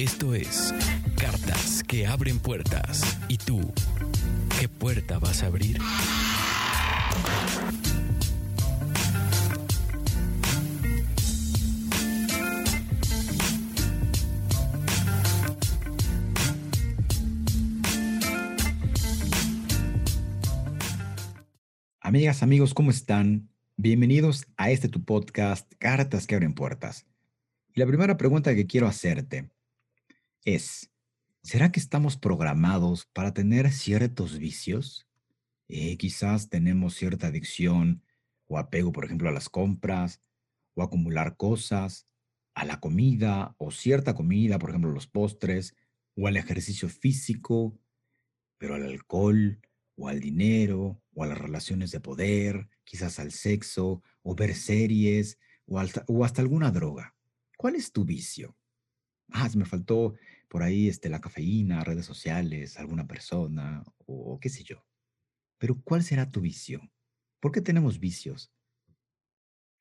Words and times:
Esto 0.00 0.34
es 0.34 0.74
Cartas 1.18 1.82
que 1.86 2.06
abren 2.06 2.38
puertas. 2.38 3.18
¿Y 3.28 3.36
tú, 3.36 3.70
qué 4.58 4.66
puerta 4.66 5.18
vas 5.18 5.42
a 5.42 5.48
abrir? 5.48 5.76
Amigas, 22.00 22.42
amigos, 22.42 22.72
¿cómo 22.72 22.90
están? 22.90 23.50
Bienvenidos 23.76 24.46
a 24.56 24.70
este 24.70 24.88
tu 24.88 25.04
podcast, 25.04 25.70
Cartas 25.78 26.26
que 26.26 26.36
abren 26.36 26.54
puertas. 26.54 27.04
Y 27.74 27.80
la 27.80 27.86
primera 27.86 28.16
pregunta 28.16 28.54
que 28.54 28.66
quiero 28.66 28.86
hacerte 28.86 29.50
es, 30.44 30.90
¿será 31.42 31.72
que 31.72 31.80
estamos 31.80 32.16
programados 32.16 33.06
para 33.12 33.34
tener 33.34 33.70
ciertos 33.72 34.38
vicios? 34.38 35.06
Eh, 35.68 35.96
quizás 35.98 36.48
tenemos 36.48 36.94
cierta 36.94 37.28
adicción 37.28 38.02
o 38.46 38.58
apego, 38.58 38.92
por 38.92 39.04
ejemplo, 39.04 39.28
a 39.28 39.32
las 39.32 39.48
compras 39.48 40.20
o 40.74 40.82
acumular 40.82 41.36
cosas, 41.36 42.06
a 42.54 42.64
la 42.64 42.80
comida 42.80 43.54
o 43.58 43.70
cierta 43.70 44.14
comida, 44.14 44.58
por 44.58 44.70
ejemplo, 44.70 44.90
los 44.90 45.06
postres 45.06 45.76
o 46.16 46.26
al 46.26 46.36
ejercicio 46.36 46.88
físico, 46.88 47.78
pero 48.58 48.74
al 48.74 48.84
alcohol 48.84 49.60
o 49.96 50.08
al 50.08 50.20
dinero 50.20 51.00
o 51.14 51.24
a 51.24 51.26
las 51.26 51.38
relaciones 51.38 51.90
de 51.90 52.00
poder, 52.00 52.68
quizás 52.84 53.18
al 53.18 53.32
sexo 53.32 54.02
o 54.22 54.34
ver 54.34 54.54
series 54.54 55.38
o 55.66 55.78
hasta, 55.78 56.04
o 56.08 56.24
hasta 56.24 56.42
alguna 56.42 56.70
droga. 56.70 57.14
¿Cuál 57.56 57.76
es 57.76 57.92
tu 57.92 58.04
vicio? 58.04 58.56
Ah, 59.32 59.48
me 59.54 59.64
faltó 59.64 60.14
por 60.48 60.62
ahí 60.62 60.88
este, 60.88 61.08
la 61.08 61.20
cafeína, 61.20 61.84
redes 61.84 62.06
sociales, 62.06 62.78
alguna 62.78 63.06
persona 63.06 63.84
o 64.06 64.38
qué 64.40 64.48
sé 64.48 64.64
yo. 64.64 64.84
Pero 65.58 65.80
¿cuál 65.82 66.02
será 66.02 66.30
tu 66.30 66.40
vicio? 66.40 66.90
¿Por 67.40 67.52
qué 67.52 67.60
tenemos 67.60 68.00
vicios? 68.00 68.52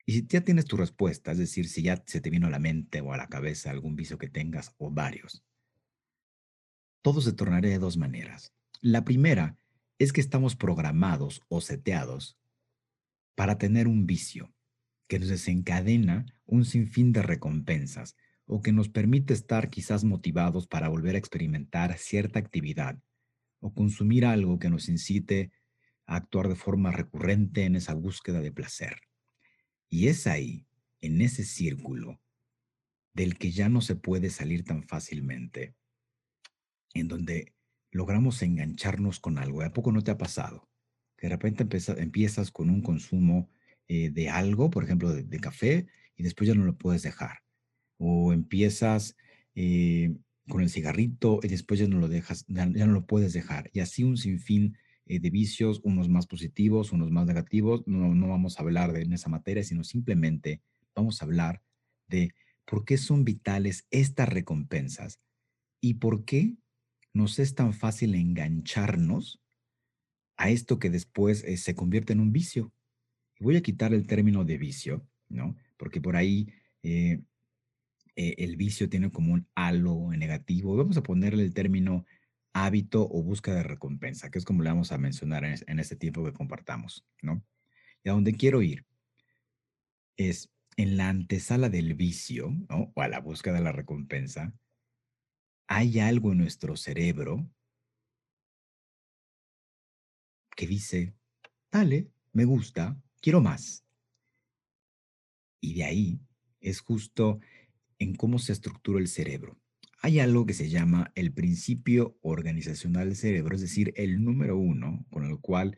Y 0.05 0.13
si 0.13 0.27
ya 0.27 0.41
tienes 0.41 0.65
tu 0.65 0.75
respuesta, 0.75 1.31
es 1.31 1.37
decir, 1.37 1.67
si 1.67 1.83
ya 1.83 2.03
se 2.05 2.19
te 2.19 2.29
vino 2.29 2.47
a 2.47 2.49
la 2.49 2.59
mente 2.59 2.99
o 3.01 3.13
a 3.13 3.17
la 3.17 3.27
cabeza 3.27 3.69
algún 3.69 3.95
vicio 3.95 4.17
que 4.17 4.27
tengas 4.27 4.73
o 4.77 4.89
varios, 4.89 5.43
todo 7.01 7.21
se 7.21 7.33
tornará 7.33 7.69
de 7.69 7.77
dos 7.77 7.95
maneras. 7.95 8.53
La 8.81 9.05
primera 9.05 9.57
es 9.99 10.11
que 10.11 10.21
estamos 10.21 10.55
programados 10.55 11.43
o 11.47 11.61
seteados 11.61 12.37
para 13.35 13.57
tener 13.57 13.87
un 13.87 14.07
vicio 14.07 14.53
que 15.07 15.19
nos 15.19 15.29
desencadena 15.29 16.25
un 16.45 16.65
sinfín 16.65 17.11
de 17.11 17.21
recompensas 17.21 18.15
o 18.51 18.63
que 18.63 18.71
nos 18.71 18.89
permite 18.89 19.33
estar 19.33 19.69
quizás 19.69 20.03
motivados 20.03 20.65
para 20.65 20.89
volver 20.89 21.13
a 21.13 21.19
experimentar 21.19 21.95
cierta 21.99 22.39
actividad 22.39 22.97
o 23.59 23.75
consumir 23.75 24.25
algo 24.25 24.57
que 24.57 24.71
nos 24.71 24.89
incite 24.89 25.51
a 26.07 26.15
actuar 26.15 26.49
de 26.49 26.55
forma 26.55 26.91
recurrente 26.91 27.65
en 27.65 27.75
esa 27.75 27.93
búsqueda 27.93 28.41
de 28.41 28.51
placer. 28.51 29.01
Y 29.87 30.07
es 30.07 30.25
ahí, 30.25 30.65
en 30.99 31.21
ese 31.21 31.43
círculo, 31.43 32.19
del 33.13 33.37
que 33.37 33.51
ya 33.51 33.69
no 33.69 33.81
se 33.81 33.95
puede 33.95 34.31
salir 34.31 34.63
tan 34.63 34.81
fácilmente, 34.81 35.75
en 36.95 37.07
donde 37.07 37.53
logramos 37.91 38.41
engancharnos 38.41 39.19
con 39.19 39.37
algo. 39.37 39.61
¿A 39.61 39.73
poco 39.73 39.91
no 39.91 40.01
te 40.01 40.09
ha 40.09 40.17
pasado? 40.17 40.67
Que 41.17 41.27
de 41.27 41.35
repente 41.35 41.67
empiezas 41.97 42.49
con 42.49 42.71
un 42.71 42.81
consumo 42.81 43.47
eh, 43.87 44.09
de 44.09 44.29
algo, 44.29 44.71
por 44.71 44.83
ejemplo, 44.83 45.13
de, 45.13 45.39
café, 45.39 45.85
y 46.15 46.23
después 46.23 46.47
ya 46.47 46.55
no 46.55 46.65
lo 46.65 46.75
puedes 46.75 47.03
dejar. 47.03 47.43
O 47.99 48.33
empiezas 48.33 49.15
eh, 49.53 50.15
con 50.47 50.61
el 50.61 50.69
cigarrito 50.69 51.39
y 51.43 51.47
después 51.47 51.79
ya 51.79 51.87
no 51.87 51.99
lo 51.99 52.07
dejas, 52.07 52.45
ya, 52.47 52.65
no 52.65 52.93
lo 52.93 53.05
puedes 53.05 53.33
dejar. 53.33 53.69
Y 53.73 53.81
así 53.81 54.03
un 54.03 54.17
sinfín 54.17 54.75
eh, 55.05 55.19
de 55.19 55.29
vicios, 55.29 55.79
unos 55.83 56.09
más 56.09 56.25
positivos, 56.25 56.91
unos 56.91 57.11
más 57.11 57.27
negativos. 57.27 57.83
No, 57.85 58.15
no 58.15 58.27
vamos 58.27 58.57
a 58.59 58.63
hablar 58.63 58.91
de 58.91 59.03
en 59.03 59.13
esa 59.13 59.29
materia, 59.29 59.63
sino 59.63 59.83
simplemente 59.83 60.61
vamos 60.95 61.21
a 61.21 61.25
hablar 61.25 61.61
de 62.07 62.33
por 62.65 62.85
qué 62.85 62.97
son 62.97 63.23
vitales 63.23 63.85
estas 63.91 64.27
recompensas 64.27 65.19
y 65.81 65.95
por 65.95 66.25
qué 66.25 66.55
nos 67.13 67.39
es 67.39 67.55
tan 67.55 67.73
fácil 67.73 68.15
engancharnos 68.15 69.41
a 70.37 70.49
esto 70.49 70.79
que 70.79 70.89
después 70.89 71.43
eh, 71.43 71.57
se 71.57 71.75
convierte 71.75 72.13
en 72.13 72.21
un 72.21 72.31
vicio. 72.31 72.71
Voy 73.39 73.57
a 73.57 73.61
quitar 73.61 73.93
el 73.93 74.07
término 74.07 74.45
de 74.45 74.57
vicio, 74.57 75.05
¿no? 75.27 75.55
Porque 75.77 76.01
por 76.01 76.15
ahí 76.15 76.47
eh, 76.83 77.21
eh, 78.21 78.35
el 78.39 78.57
vicio 78.57 78.89
tiene 78.89 79.13
como 79.13 79.31
un 79.31 79.47
halo 79.55 80.09
negativo. 80.11 80.75
Vamos 80.75 80.97
a 80.97 81.03
ponerle 81.03 81.41
el 81.41 81.53
término 81.53 82.05
hábito 82.51 83.07
o 83.09 83.23
búsqueda 83.23 83.55
de 83.55 83.63
recompensa, 83.63 84.29
que 84.29 84.39
es 84.39 84.43
como 84.43 84.61
le 84.61 84.69
vamos 84.69 84.91
a 84.91 84.97
mencionar 84.97 85.45
en, 85.45 85.79
este 85.79 85.95
tiempo 85.95 86.25
que 86.25 86.33
compartamos, 86.33 87.07
¿no? 87.21 87.41
Y 88.03 88.09
a 88.09 88.11
donde 88.11 88.33
quiero 88.33 88.61
ir 88.61 88.85
es 90.17 90.51
en 90.75 90.97
la 90.97 91.07
antesala 91.07 91.69
del 91.69 91.93
vicio. 91.93 92.51
O 92.67 93.01
a 93.01 93.07
la 93.07 93.21
búsqueda 93.21 93.53
de 93.53 93.61
la 93.61 93.71
recompensa, 93.71 94.53
hay 95.69 95.99
algo 96.01 96.33
en 96.33 96.39
nuestro 96.39 96.75
cerebro 96.75 97.49
que 100.57 100.67
dice, 100.67 101.13
dale, 101.71 102.11
me 102.33 102.43
gusta, 102.43 103.01
quiero 103.21 103.39
más. 103.39 103.85
Y 105.61 105.75
de 105.75 105.85
ahí 105.85 106.19
es 106.59 106.81
justo 106.81 107.39
en 107.99 108.15
cómo 108.15 108.39
se 108.39 108.53
estructura 108.53 108.99
el 108.99 109.07
cerebro. 109.07 109.59
Hay 110.01 110.19
algo 110.19 110.45
que 110.45 110.53
se 110.53 110.69
llama 110.69 111.11
el 111.15 111.33
principio 111.33 112.17
organizacional 112.21 113.09
del 113.09 113.17
cerebro, 113.17 113.55
es 113.55 113.61
decir, 113.61 113.93
el 113.97 114.23
número 114.23 114.57
uno 114.57 115.05
con 115.11 115.25
el 115.25 115.39
cual 115.39 115.77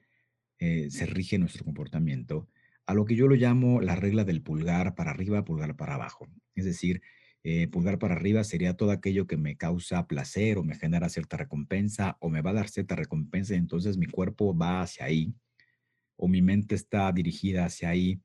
eh, 0.59 0.91
se 0.91 1.07
rige 1.07 1.39
nuestro 1.39 1.65
comportamiento, 1.65 2.47
a 2.85 2.93
lo 2.93 3.05
que 3.05 3.15
yo 3.15 3.27
lo 3.27 3.35
llamo 3.35 3.81
la 3.81 3.95
regla 3.95 4.23
del 4.23 4.43
pulgar 4.43 4.93
para 4.95 5.11
arriba, 5.11 5.43
pulgar 5.43 5.75
para 5.75 5.95
abajo. 5.95 6.27
Es 6.53 6.65
decir, 6.65 7.01
eh, 7.43 7.67
pulgar 7.67 7.97
para 7.97 8.13
arriba 8.13 8.43
sería 8.43 8.77
todo 8.77 8.91
aquello 8.91 9.25
que 9.25 9.37
me 9.37 9.57
causa 9.57 10.07
placer 10.07 10.59
o 10.59 10.63
me 10.63 10.75
genera 10.75 11.09
cierta 11.09 11.37
recompensa 11.37 12.17
o 12.19 12.29
me 12.29 12.41
va 12.41 12.51
a 12.51 12.53
dar 12.53 12.69
cierta 12.69 12.95
recompensa 12.95 13.55
y 13.55 13.57
entonces 13.57 13.97
mi 13.97 14.05
cuerpo 14.05 14.55
va 14.55 14.81
hacia 14.81 15.05
ahí 15.05 15.33
o 16.15 16.27
mi 16.27 16.43
mente 16.43 16.75
está 16.75 17.11
dirigida 17.11 17.65
hacia 17.65 17.89
ahí 17.89 18.21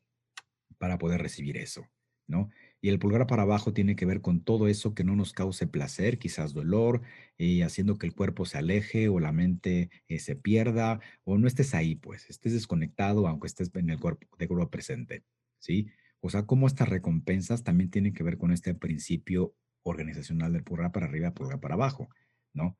para 0.77 0.99
poder 0.99 1.23
recibir 1.23 1.57
eso, 1.57 1.87
¿no? 2.27 2.51
Y 2.86 2.88
el 2.88 3.00
pulgar 3.00 3.26
para 3.26 3.42
abajo 3.42 3.72
tiene 3.72 3.97
que 3.97 4.06
ver 4.06 4.20
con 4.20 4.44
todo 4.44 4.69
eso 4.69 4.94
que 4.94 5.02
no 5.02 5.16
nos 5.16 5.32
cause 5.32 5.66
placer, 5.66 6.20
quizás 6.20 6.52
dolor, 6.54 7.02
y 7.36 7.62
haciendo 7.62 7.98
que 7.98 8.06
el 8.06 8.14
cuerpo 8.14 8.44
se 8.44 8.58
aleje 8.58 9.08
o 9.08 9.19
la 9.19 9.32
mente 9.32 9.91
eh, 10.06 10.20
se 10.20 10.36
pierda 10.36 11.00
o 11.24 11.36
no 11.36 11.48
estés 11.48 11.74
ahí, 11.74 11.97
pues, 11.97 12.30
estés 12.30 12.52
desconectado 12.52 13.26
aunque 13.26 13.48
estés 13.48 13.72
en 13.74 13.91
el 13.91 13.98
cuerpo, 13.98 14.28
de 14.38 14.47
cuerpo 14.47 14.70
presente, 14.70 15.24
¿sí? 15.58 15.88
O 16.20 16.30
sea, 16.30 16.47
cómo 16.47 16.69
estas 16.69 16.88
recompensas 16.88 17.64
también 17.64 17.91
tienen 17.91 18.14
que 18.14 18.22
ver 18.22 18.38
con 18.38 18.52
este 18.52 18.72
principio 18.72 19.56
organizacional 19.82 20.53
del 20.53 20.62
pulgar 20.62 20.92
para 20.92 21.06
arriba, 21.06 21.34
pulgar 21.34 21.58
para 21.58 21.74
abajo, 21.74 22.09
¿no? 22.53 22.78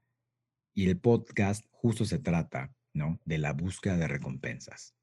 Y 0.73 0.89
el 0.89 1.01
podcast 1.01 1.67
justo 1.73 2.05
se 2.05 2.21
trata, 2.21 2.73
¿no? 2.95 3.19
De 3.25 3.39
la 3.39 3.55
búsqueda 3.55 3.97
de 3.97 4.07
recompensas. 4.07 4.96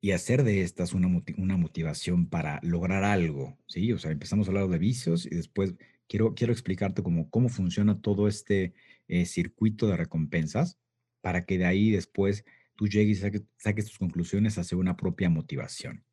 Y 0.00 0.12
hacer 0.12 0.44
de 0.44 0.62
estas 0.62 0.94
una, 0.94 1.08
una 1.36 1.56
motivación 1.56 2.26
para 2.26 2.60
lograr 2.62 3.04
algo, 3.04 3.58
¿sí? 3.66 3.92
O 3.92 3.98
sea, 3.98 4.10
empezamos 4.10 4.46
a 4.46 4.50
hablar 4.50 4.68
de 4.68 4.78
vicios 4.78 5.26
y 5.26 5.30
después 5.30 5.74
quiero, 6.08 6.34
quiero 6.34 6.52
explicarte 6.52 7.02
cómo, 7.02 7.28
cómo 7.30 7.48
funciona 7.48 8.00
todo 8.00 8.26
este 8.26 8.72
eh, 9.08 9.26
circuito 9.26 9.86
de 9.86 9.96
recompensas 9.96 10.78
para 11.20 11.44
que 11.44 11.58
de 11.58 11.66
ahí 11.66 11.90
después 11.90 12.44
tú 12.76 12.88
llegues 12.88 13.18
y 13.18 13.20
saques, 13.20 13.42
saques 13.58 13.86
tus 13.86 13.98
conclusiones 13.98 14.56
hacia 14.56 14.78
una 14.78 14.96
propia 14.96 15.28
motivación. 15.28 16.04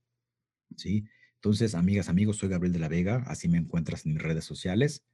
¿sí? 0.75 1.05
Entonces, 1.35 1.75
amigas, 1.75 2.09
amigos, 2.09 2.37
soy 2.37 2.49
Gabriel 2.49 2.73
de 2.73 2.79
la 2.79 2.89
Vega, 2.89 3.23
así 3.27 3.47
me 3.47 3.57
encuentras 3.57 4.05
en 4.05 4.13
mis 4.13 4.21
redes 4.21 4.43
sociales. 4.43 5.05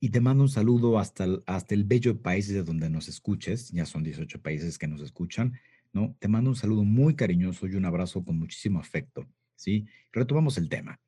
Y 0.00 0.10
te 0.10 0.20
mando 0.20 0.42
un 0.42 0.48
saludo 0.48 0.98
hasta 0.98 1.24
el, 1.24 1.42
hasta 1.46 1.74
el 1.74 1.84
bello 1.84 2.20
país 2.22 2.48
de 2.48 2.62
donde 2.62 2.90
nos 2.90 3.08
escuches, 3.08 3.70
ya 3.70 3.86
son 3.86 4.02
18 4.02 4.42
países 4.42 4.78
que 4.78 4.88
nos 4.88 5.00
escuchan, 5.00 5.54
¿no? 5.92 6.16
Te 6.18 6.28
mando 6.28 6.50
un 6.50 6.56
saludo 6.56 6.84
muy 6.84 7.14
cariñoso 7.14 7.66
y 7.66 7.74
un 7.74 7.84
abrazo 7.84 8.24
con 8.24 8.38
muchísimo 8.38 8.80
afecto, 8.80 9.26
¿sí? 9.54 9.86
Retomamos 10.12 10.58
el 10.58 10.68
tema. 10.68 11.00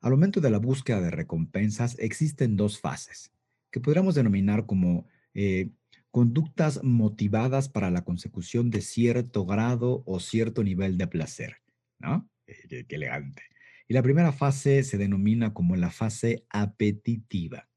Al 0.00 0.12
momento 0.12 0.40
de 0.40 0.50
la 0.50 0.58
búsqueda 0.58 1.00
de 1.00 1.10
recompensas 1.10 1.98
existen 1.98 2.56
dos 2.56 2.80
fases, 2.80 3.32
que 3.70 3.80
podríamos 3.80 4.14
denominar 4.14 4.66
como 4.66 5.06
eh, 5.34 5.70
conductas 6.10 6.82
motivadas 6.82 7.68
para 7.68 7.90
la 7.90 8.04
consecución 8.04 8.70
de 8.70 8.80
cierto 8.80 9.44
grado 9.44 10.02
o 10.06 10.20
cierto 10.20 10.62
nivel 10.62 10.96
de 10.96 11.06
placer. 11.06 11.56
¿No? 11.98 12.28
Qué, 12.46 12.86
elegante. 12.88 13.42
Y 13.88 13.94
la 13.94 14.02
primera 14.02 14.32
fase 14.32 14.82
se 14.82 14.98
denomina 14.98 15.52
como 15.52 15.76
la 15.76 15.90
fase 15.90 16.44
apetitiva. 16.50 17.68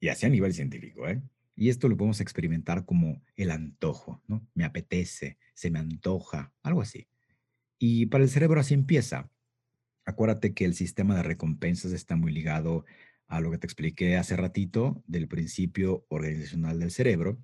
Y 0.00 0.08
así 0.08 0.26
a 0.26 0.28
nivel 0.28 0.54
científico, 0.54 1.08
¿eh? 1.08 1.20
Y 1.58 1.70
esto 1.70 1.88
lo 1.88 1.96
podemos 1.96 2.20
experimentar 2.20 2.84
como 2.84 3.20
el 3.34 3.50
antojo, 3.50 4.22
¿no? 4.28 4.46
Me 4.54 4.64
apetece, 4.64 5.38
se 5.54 5.72
me 5.72 5.80
antoja, 5.80 6.52
algo 6.62 6.82
así. 6.82 7.08
Y 7.80 8.06
para 8.06 8.22
el 8.22 8.30
cerebro 8.30 8.60
así 8.60 8.74
empieza. 8.74 9.28
Acuérdate 10.04 10.54
que 10.54 10.64
el 10.64 10.74
sistema 10.74 11.16
de 11.16 11.24
recompensas 11.24 11.90
está 11.90 12.14
muy 12.14 12.30
ligado 12.30 12.84
a 13.26 13.40
lo 13.40 13.50
que 13.50 13.58
te 13.58 13.66
expliqué 13.66 14.16
hace 14.16 14.36
ratito 14.36 15.02
del 15.08 15.26
principio 15.26 16.06
organizacional 16.08 16.78
del 16.78 16.92
cerebro. 16.92 17.38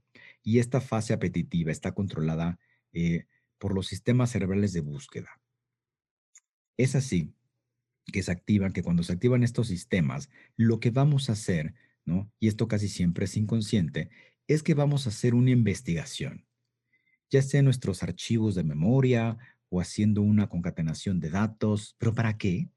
Y 0.45 0.61
esta 0.61 0.81
fase 0.81 1.13
apetitiva 1.13 1.73
está 1.73 1.91
controlada 1.91 2.61
eh, 2.93 3.27
por 3.59 3.75
los 3.75 3.89
sistemas 3.89 4.31
cerebrales 4.31 4.73
de 4.73 4.81
búsqueda. 4.81 5.41
Es 6.77 6.95
así 6.95 7.35
que 8.13 8.23
se 8.23 8.31
activan, 8.31 8.73
que 8.73 8.85
cuando 8.85 9.03
se 9.03 9.13
activan 9.13 9.43
estos 9.43 9.67
sistemas, 9.67 10.31
lo 10.57 10.79
que 10.79 10.91
vamos 10.91 11.29
a 11.29 11.33
hacer 11.33 11.75
y 12.39 12.49
esto 12.49 12.69
casi 12.69 12.89
siempre 12.89 13.25
es 13.25 13.37
inconsciente, 13.37 14.11
es 14.47 14.63
que 14.63 14.75
vamos 14.75 15.07
a 15.07 15.11
hacer 15.11 15.35
una 15.35 15.51
investigación, 15.51 16.47
ya 17.31 17.43
sea 17.43 17.63
nuestros 17.63 18.03
archivos 18.03 18.55
de 18.55 18.65
memoria 18.65 19.39
o 19.71 19.81
haciendo 19.81 20.23
una 20.23 20.49
concatenación 20.49 21.21
de 21.21 21.31
datos, 21.31 21.97
pero 21.99 22.15
¿para 22.15 22.37
qué? 22.37 22.69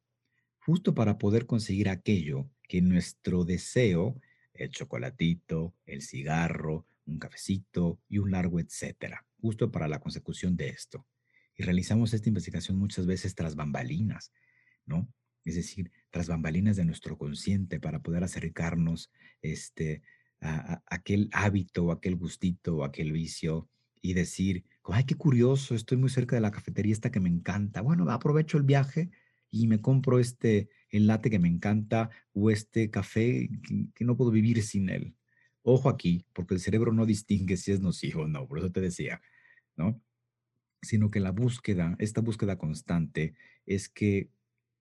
Justo 0.59 0.95
para 0.95 1.17
poder 1.17 1.45
conseguir 1.45 1.89
aquello 1.89 2.49
que 2.63 2.81
nuestro 2.81 3.45
deseo, 3.45 4.19
el 4.53 4.69
chocolatito, 4.69 5.75
el 5.85 6.01
cigarro, 6.01 6.87
un 7.05 7.19
cafecito 7.19 7.99
y 8.09 8.17
un 8.17 8.31
largo 8.31 8.59
etcétera, 8.59 9.25
justo 9.39 9.71
para 9.71 9.87
la 9.87 9.99
consecución 9.99 10.57
de 10.57 10.69
esto. 10.69 11.05
Y 11.55 11.63
realizamos 11.63 12.13
esta 12.13 12.29
investigación 12.29 12.77
muchas 12.77 13.05
veces 13.05 13.35
tras 13.35 13.55
bambalinas, 13.55 14.31
¿no? 14.85 15.07
Es 15.49 15.55
decir, 15.55 15.91
tras 16.09 16.27
bambalinas 16.27 16.75
de 16.75 16.85
nuestro 16.85 17.17
consciente 17.17 17.79
para 17.79 18.01
poder 18.01 18.23
acercarnos 18.23 19.11
este, 19.41 20.01
a, 20.41 20.81
aquel 20.87 21.29
hábito 21.31 21.91
aquel 21.91 22.15
gustito 22.15 22.83
aquel 22.83 23.11
vicio 23.13 23.69
y 24.01 24.13
decir, 24.13 24.65
ay, 24.83 25.05
qué 25.05 25.15
curioso, 25.15 25.73
estoy 25.73 25.97
muy 25.97 26.09
cerca 26.09 26.35
de 26.35 26.41
la 26.41 26.51
cafetería 26.51 26.93
esta 26.93 27.11
que 27.11 27.19
me 27.19 27.29
encanta. 27.29 27.81
Bueno, 27.81 28.09
aprovecho 28.11 28.57
el 28.57 28.63
viaje 28.63 29.09
y 29.49 29.67
me 29.67 29.81
compro 29.81 30.19
este 30.19 30.69
el 30.89 31.07
latte 31.07 31.29
que 31.29 31.39
me 31.39 31.47
encanta 31.47 32.09
o 32.33 32.51
este 32.51 32.89
café 32.89 33.49
que, 33.63 33.87
que 33.93 34.05
no 34.05 34.15
puedo 34.15 34.31
vivir 34.31 34.61
sin 34.63 34.89
él. 34.89 35.15
Ojo 35.63 35.89
aquí, 35.89 36.25
porque 36.33 36.53
el 36.53 36.59
cerebro 36.59 36.93
no 36.93 37.05
distingue 37.05 37.57
si 37.57 37.71
es 37.71 37.81
nocivo 37.81 38.23
o 38.23 38.27
no, 38.27 38.47
por 38.47 38.59
eso 38.59 38.71
te 38.71 38.79
decía, 38.79 39.21
¿no? 39.75 40.01
Sino 40.81 41.09
que 41.09 41.19
la 41.19 41.31
búsqueda, 41.31 41.95
esta 41.99 42.21
búsqueda 42.21 42.57
constante, 42.57 43.33
es 43.65 43.89
que 43.89 44.29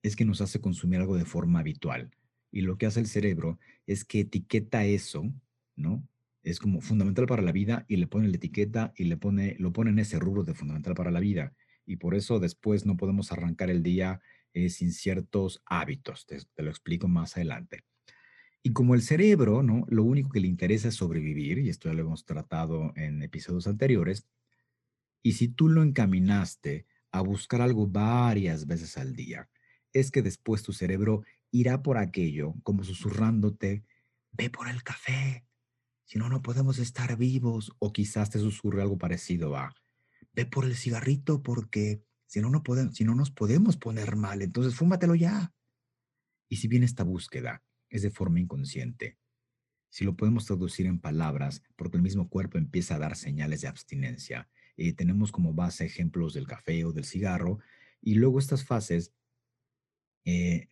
es 0.06 0.16
que 0.16 0.24
nos 0.24 0.40
hace 0.40 0.60
consumir 0.60 1.00
algo 1.00 1.16
de 1.16 1.24
forma 1.24 1.60
habitual. 1.60 2.10
Y 2.50 2.60
lo 2.60 2.78
que 2.78 2.86
hace 2.86 3.00
el 3.00 3.06
cerebro 3.06 3.58
es 3.86 4.04
que 4.04 4.20
etiqueta 4.20 4.84
eso, 4.84 5.24
¿no? 5.74 6.06
Es 6.42 6.60
como 6.60 6.80
fundamental 6.80 7.26
para 7.26 7.42
la 7.42 7.52
vida 7.52 7.84
y 7.88 7.96
le 7.96 8.06
pone 8.06 8.28
la 8.28 8.36
etiqueta 8.36 8.92
y 8.96 9.04
le 9.04 9.16
pone, 9.16 9.56
lo 9.58 9.72
pone 9.72 9.90
en 9.90 9.98
ese 9.98 10.18
rubro 10.18 10.44
de 10.44 10.54
fundamental 10.54 10.94
para 10.94 11.10
la 11.10 11.20
vida. 11.20 11.54
Y 11.84 11.96
por 11.96 12.14
eso 12.14 12.38
después 12.38 12.86
no 12.86 12.96
podemos 12.96 13.32
arrancar 13.32 13.68
el 13.68 13.82
día 13.82 14.20
eh, 14.52 14.70
sin 14.70 14.92
ciertos 14.92 15.62
hábitos. 15.66 16.24
Te, 16.26 16.38
te 16.54 16.62
lo 16.62 16.70
explico 16.70 17.08
más 17.08 17.36
adelante. 17.36 17.84
Y 18.62 18.72
como 18.72 18.94
el 18.94 19.02
cerebro, 19.02 19.62
¿no? 19.62 19.84
Lo 19.88 20.02
único 20.04 20.30
que 20.30 20.40
le 20.40 20.48
interesa 20.48 20.88
es 20.88 20.94
sobrevivir, 20.94 21.58
y 21.58 21.68
esto 21.68 21.88
ya 21.88 21.94
lo 21.94 22.02
hemos 22.02 22.24
tratado 22.24 22.92
en 22.96 23.22
episodios 23.22 23.66
anteriores, 23.66 24.26
y 25.22 25.32
si 25.32 25.48
tú 25.48 25.68
lo 25.68 25.82
encaminaste 25.82 26.86
a 27.10 27.20
buscar 27.20 27.60
algo 27.60 27.86
varias 27.86 28.66
veces 28.66 28.96
al 28.98 29.14
día, 29.14 29.48
es 29.92 30.10
que 30.10 30.22
después 30.22 30.62
tu 30.62 30.72
cerebro 30.72 31.22
irá 31.50 31.82
por 31.82 31.98
aquello, 31.98 32.54
como 32.62 32.84
susurrándote, 32.84 33.84
ve 34.32 34.50
por 34.50 34.68
el 34.68 34.82
café, 34.82 35.46
si 36.04 36.18
no, 36.18 36.28
no 36.28 36.40
podemos 36.40 36.78
estar 36.78 37.16
vivos, 37.16 37.72
o 37.78 37.92
quizás 37.92 38.30
te 38.30 38.38
susurre 38.38 38.82
algo 38.82 38.96
parecido 38.96 39.56
a, 39.56 39.74
ve 40.32 40.46
por 40.46 40.64
el 40.64 40.76
cigarrito 40.76 41.42
porque 41.42 42.02
si 42.26 42.40
no, 42.40 42.50
no 42.50 42.62
podemos, 42.62 42.94
si 42.94 43.04
no 43.04 43.14
nos 43.14 43.30
podemos 43.30 43.76
poner 43.76 44.16
mal, 44.16 44.42
entonces 44.42 44.74
fúmatelo 44.74 45.14
ya. 45.14 45.52
Y 46.48 46.56
si 46.56 46.68
bien 46.68 46.84
esta 46.84 47.02
búsqueda 47.02 47.64
es 47.88 48.02
de 48.02 48.10
forma 48.10 48.38
inconsciente, 48.38 49.18
si 49.88 50.04
lo 50.04 50.16
podemos 50.16 50.44
traducir 50.44 50.86
en 50.86 51.00
palabras, 51.00 51.62
porque 51.74 51.96
el 51.96 52.02
mismo 52.02 52.28
cuerpo 52.28 52.58
empieza 52.58 52.96
a 52.96 52.98
dar 52.98 53.16
señales 53.16 53.62
de 53.62 53.68
abstinencia, 53.68 54.48
y 54.76 54.92
tenemos 54.92 55.32
como 55.32 55.54
base 55.54 55.86
ejemplos 55.86 56.34
del 56.34 56.46
café 56.46 56.84
o 56.84 56.92
del 56.92 57.04
cigarro, 57.04 57.58
y 58.00 58.14
luego 58.14 58.38
estas 58.38 58.64
fases 58.64 59.12
eh, 60.26 60.68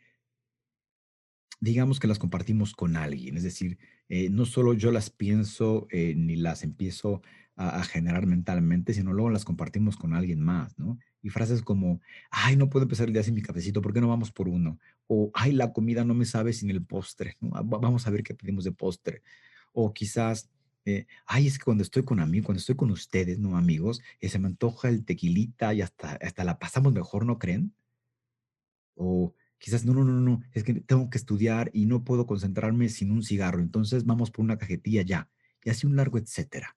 digamos 1.61 2.01
que 2.01 2.09
las 2.09 2.19
compartimos 2.19 2.75
con 2.75 2.97
alguien, 2.97 3.39
es 3.39 3.45
decir, 3.45 3.79
eh, 4.09 4.29
no 4.29 4.45
solo 4.45 4.75
yo 4.75 4.91
las 4.91 5.09
pienso 5.09 5.87
eh, 5.91 6.15
ni 6.15 6.37
las 6.37 6.63
empiezo 6.63 7.23
a, 7.57 7.85
generar 7.85 8.27
mentalmente, 8.27 8.93
sino 8.95 9.13
luego 9.13 9.31
las 9.31 9.45
compartimos 9.45 9.97
con 9.97 10.13
alguien 10.13 10.41
más, 10.41 10.77
¿no? 10.77 10.99
Y 11.23 11.29
frases 11.31 11.63
como, 11.63 12.01
ay, 12.29 12.57
no 12.57 12.69
puedo 12.69 12.83
empezar 12.83 13.07
el 13.07 13.13
día 13.13 13.23
sin 13.23 13.35
mi 13.35 13.43
cafecito, 13.43 13.81
¿por 13.81 13.93
qué 13.95 14.01
no 14.01 14.09
vamos 14.09 14.33
por 14.33 14.49
uno? 14.49 14.81
O, 15.07 15.31
ay, 15.35 15.53
la 15.53 15.73
comida 15.73 16.05
no 16.05 16.15
me 16.15 16.25
sabe 16.25 16.53
sin 16.53 16.69
el 16.71 16.85
postre, 16.85 17.37
¿no? 17.41 17.51
Vamos 17.65 18.09
a 18.09 18.11
ver 18.11 18.25
qué 18.25 18.35
pedimos 18.35 18.65
de 18.65 18.73
postre. 18.73 19.23
O 19.73 19.95
quizás, 19.95 20.51
ay, 21.27 21.47
es 21.47 21.59
que 21.59 21.65
cuando 21.65 21.85
estoy 21.85 22.05
con 22.05 22.19
amigos, 22.19 22.47
cuando 22.47 22.59
estoy 22.59 22.75
con 22.75 22.91
ustedes, 22.91 23.39
¿no, 23.39 23.57
amigos? 23.57 24.03
se 24.21 24.39
me 24.41 24.49
antoja 24.49 24.89
el 24.89 25.05
tequilita 25.05 25.73
y 25.75 25.83
hasta, 25.83 26.19
hasta 26.21 26.43
la 26.43 26.59
pasamos 26.59 26.93
mejor, 26.93 27.25
¿no 27.25 27.39
creen? 27.39 27.73
O 28.97 29.33
Quizás, 29.65 29.87
no, 29.87 29.95
no, 29.95 30.05
no, 30.05 30.21
no, 30.21 30.43
es 30.53 30.63
que 30.63 30.75
tengo 30.75 31.09
que 31.09 31.17
estudiar 31.17 31.71
y 31.73 31.87
no 31.87 32.05
puedo 32.05 32.27
concentrarme 32.27 32.91
sin 32.91 33.11
un 33.11 33.23
cigarro, 33.23 33.63
entonces 33.63 34.05
vamos 34.05 34.31
por 34.31 34.45
una 34.45 34.59
cajetilla 34.59 35.01
ya, 35.01 35.31
y 35.65 35.71
así 35.71 35.87
un 35.87 35.97
largo 35.97 36.19
etcétera. 36.19 36.77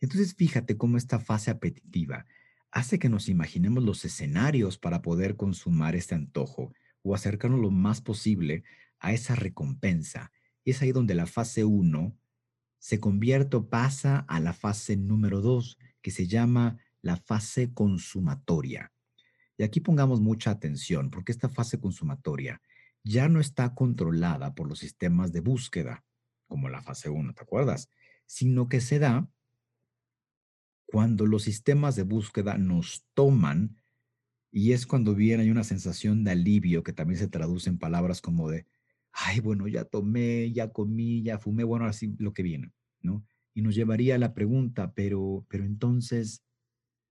Entonces, 0.00 0.36
fíjate 0.36 0.76
cómo 0.76 0.96
esta 0.96 1.18
fase 1.18 1.50
apetitiva 1.50 2.24
hace 2.70 3.00
que 3.00 3.08
nos 3.08 3.28
imaginemos 3.28 3.82
los 3.82 4.04
escenarios 4.04 4.78
para 4.78 5.02
poder 5.02 5.34
consumar 5.34 5.96
este 5.96 6.14
antojo 6.14 6.72
o 7.02 7.16
acercarnos 7.16 7.58
lo 7.58 7.72
más 7.72 8.00
posible 8.00 8.62
a 9.00 9.12
esa 9.12 9.34
recompensa. 9.34 10.30
Es 10.64 10.82
ahí 10.82 10.92
donde 10.92 11.16
la 11.16 11.26
fase 11.26 11.64
1 11.64 12.16
se 12.78 13.00
convierte 13.00 13.56
o 13.56 13.68
pasa 13.68 14.18
a 14.28 14.38
la 14.38 14.52
fase 14.52 14.96
número 14.96 15.40
2, 15.40 15.78
que 16.00 16.12
se 16.12 16.28
llama 16.28 16.78
la 17.00 17.16
fase 17.16 17.74
consumatoria. 17.74 18.92
Y 19.56 19.64
aquí 19.64 19.80
pongamos 19.80 20.20
mucha 20.20 20.50
atención 20.50 21.10
porque 21.10 21.32
esta 21.32 21.48
fase 21.48 21.78
consumatoria 21.78 22.60
ya 23.04 23.28
no 23.28 23.40
está 23.40 23.74
controlada 23.74 24.54
por 24.54 24.68
los 24.68 24.78
sistemas 24.78 25.32
de 25.32 25.40
búsqueda, 25.40 26.04
como 26.46 26.68
la 26.68 26.82
fase 26.82 27.08
1, 27.08 27.34
¿te 27.34 27.42
acuerdas? 27.42 27.88
Sino 28.26 28.68
que 28.68 28.80
se 28.80 28.98
da 28.98 29.28
cuando 30.86 31.26
los 31.26 31.42
sistemas 31.42 31.96
de 31.96 32.02
búsqueda 32.02 32.58
nos 32.58 33.04
toman 33.14 33.82
y 34.50 34.72
es 34.72 34.86
cuando 34.86 35.14
viene 35.14 35.44
hay 35.44 35.50
una 35.50 35.64
sensación 35.64 36.24
de 36.24 36.32
alivio 36.32 36.82
que 36.82 36.92
también 36.92 37.18
se 37.18 37.28
traduce 37.28 37.70
en 37.70 37.78
palabras 37.78 38.20
como 38.20 38.50
de, 38.50 38.66
ay, 39.12 39.40
bueno, 39.40 39.66
ya 39.66 39.84
tomé, 39.84 40.52
ya 40.52 40.70
comí, 40.70 41.22
ya 41.22 41.38
fumé, 41.38 41.64
bueno, 41.64 41.86
así 41.86 42.14
lo 42.18 42.34
que 42.34 42.42
viene, 42.42 42.72
¿no? 43.00 43.24
Y 43.54 43.62
nos 43.62 43.74
llevaría 43.74 44.16
a 44.16 44.18
la 44.18 44.34
pregunta, 44.34 44.92
pero, 44.92 45.46
pero 45.48 45.64
entonces, 45.64 46.42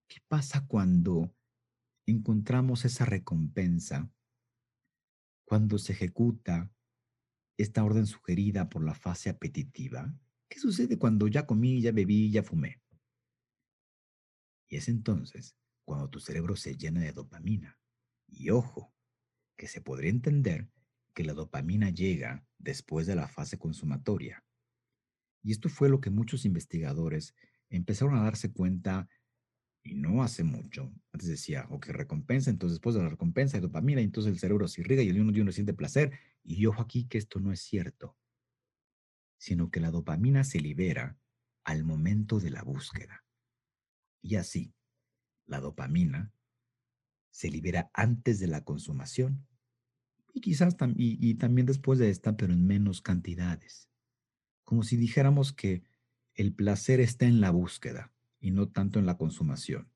¿qué 0.07 0.17
pasa 0.27 0.65
cuando 0.67 1.33
encontramos 2.05 2.85
esa 2.85 3.05
recompensa 3.05 4.09
cuando 5.45 5.77
se 5.77 5.93
ejecuta 5.93 6.71
esta 7.57 7.83
orden 7.83 8.07
sugerida 8.07 8.69
por 8.69 8.83
la 8.83 8.95
fase 8.95 9.29
apetitiva. 9.29 10.13
¿Qué 10.49 10.59
sucede 10.59 10.97
cuando 10.97 11.27
ya 11.27 11.45
comí, 11.45 11.81
ya 11.81 11.91
bebí, 11.91 12.31
ya 12.31 12.43
fumé? 12.43 12.81
Y 14.67 14.77
es 14.77 14.87
entonces 14.87 15.55
cuando 15.83 16.09
tu 16.09 16.19
cerebro 16.19 16.55
se 16.55 16.77
llena 16.77 17.01
de 17.01 17.11
dopamina. 17.11 17.77
Y 18.27 18.49
ojo, 18.49 18.93
que 19.57 19.67
se 19.67 19.81
podría 19.81 20.09
entender 20.09 20.69
que 21.13 21.23
la 21.23 21.33
dopamina 21.33 21.89
llega 21.89 22.45
después 22.57 23.05
de 23.05 23.15
la 23.15 23.27
fase 23.27 23.57
consumatoria. 23.59 24.43
Y 25.43 25.51
esto 25.51 25.69
fue 25.69 25.89
lo 25.89 25.99
que 25.99 26.09
muchos 26.09 26.45
investigadores 26.45 27.35
empezaron 27.69 28.15
a 28.15 28.23
darse 28.23 28.51
cuenta 28.51 29.09
y 29.83 29.95
no 29.95 30.23
hace 30.23 30.43
mucho. 30.43 30.91
Antes 31.11 31.29
decía, 31.29 31.65
ok, 31.69 31.87
recompensa, 31.87 32.49
entonces 32.49 32.75
después 32.75 32.95
de 32.95 33.01
la 33.01 33.09
recompensa 33.09 33.57
hay 33.57 33.61
dopamina, 33.61 34.01
y 34.01 34.05
entonces 34.05 34.31
el 34.31 34.39
cerebro 34.39 34.67
se 34.67 34.81
irriga 34.81 35.01
y 35.01 35.09
el 35.09 35.19
uno, 35.19 35.33
uno 35.41 35.51
siente 35.51 35.73
placer. 35.73 36.11
Y 36.43 36.65
ojo 36.65 36.81
aquí 36.81 37.05
que 37.05 37.17
esto 37.17 37.39
no 37.39 37.51
es 37.51 37.61
cierto, 37.61 38.15
sino 39.37 39.71
que 39.71 39.79
la 39.79 39.91
dopamina 39.91 40.43
se 40.43 40.59
libera 40.59 41.17
al 41.63 41.83
momento 41.83 42.39
de 42.39 42.51
la 42.51 42.63
búsqueda. 42.63 43.23
Y 44.21 44.35
así, 44.35 44.73
la 45.45 45.59
dopamina 45.59 46.31
se 47.31 47.49
libera 47.49 47.89
antes 47.93 48.39
de 48.39 48.47
la 48.47 48.63
consumación 48.63 49.47
y 50.33 50.41
quizás 50.41 50.75
y 50.95 51.33
también 51.35 51.65
después 51.65 51.99
de 51.99 52.09
esta, 52.09 52.37
pero 52.37 52.53
en 52.53 52.65
menos 52.65 53.01
cantidades. 53.01 53.89
como 54.63 54.83
si 54.83 54.95
dijéramos 54.95 55.51
que 55.51 55.83
el 56.35 56.53
placer 56.53 56.99
está 57.01 57.25
en 57.25 57.41
la 57.41 57.51
búsqueda 57.51 58.11
y 58.41 58.51
no 58.51 58.67
tanto 58.67 58.99
en 58.99 59.05
la 59.05 59.17
consumación. 59.17 59.89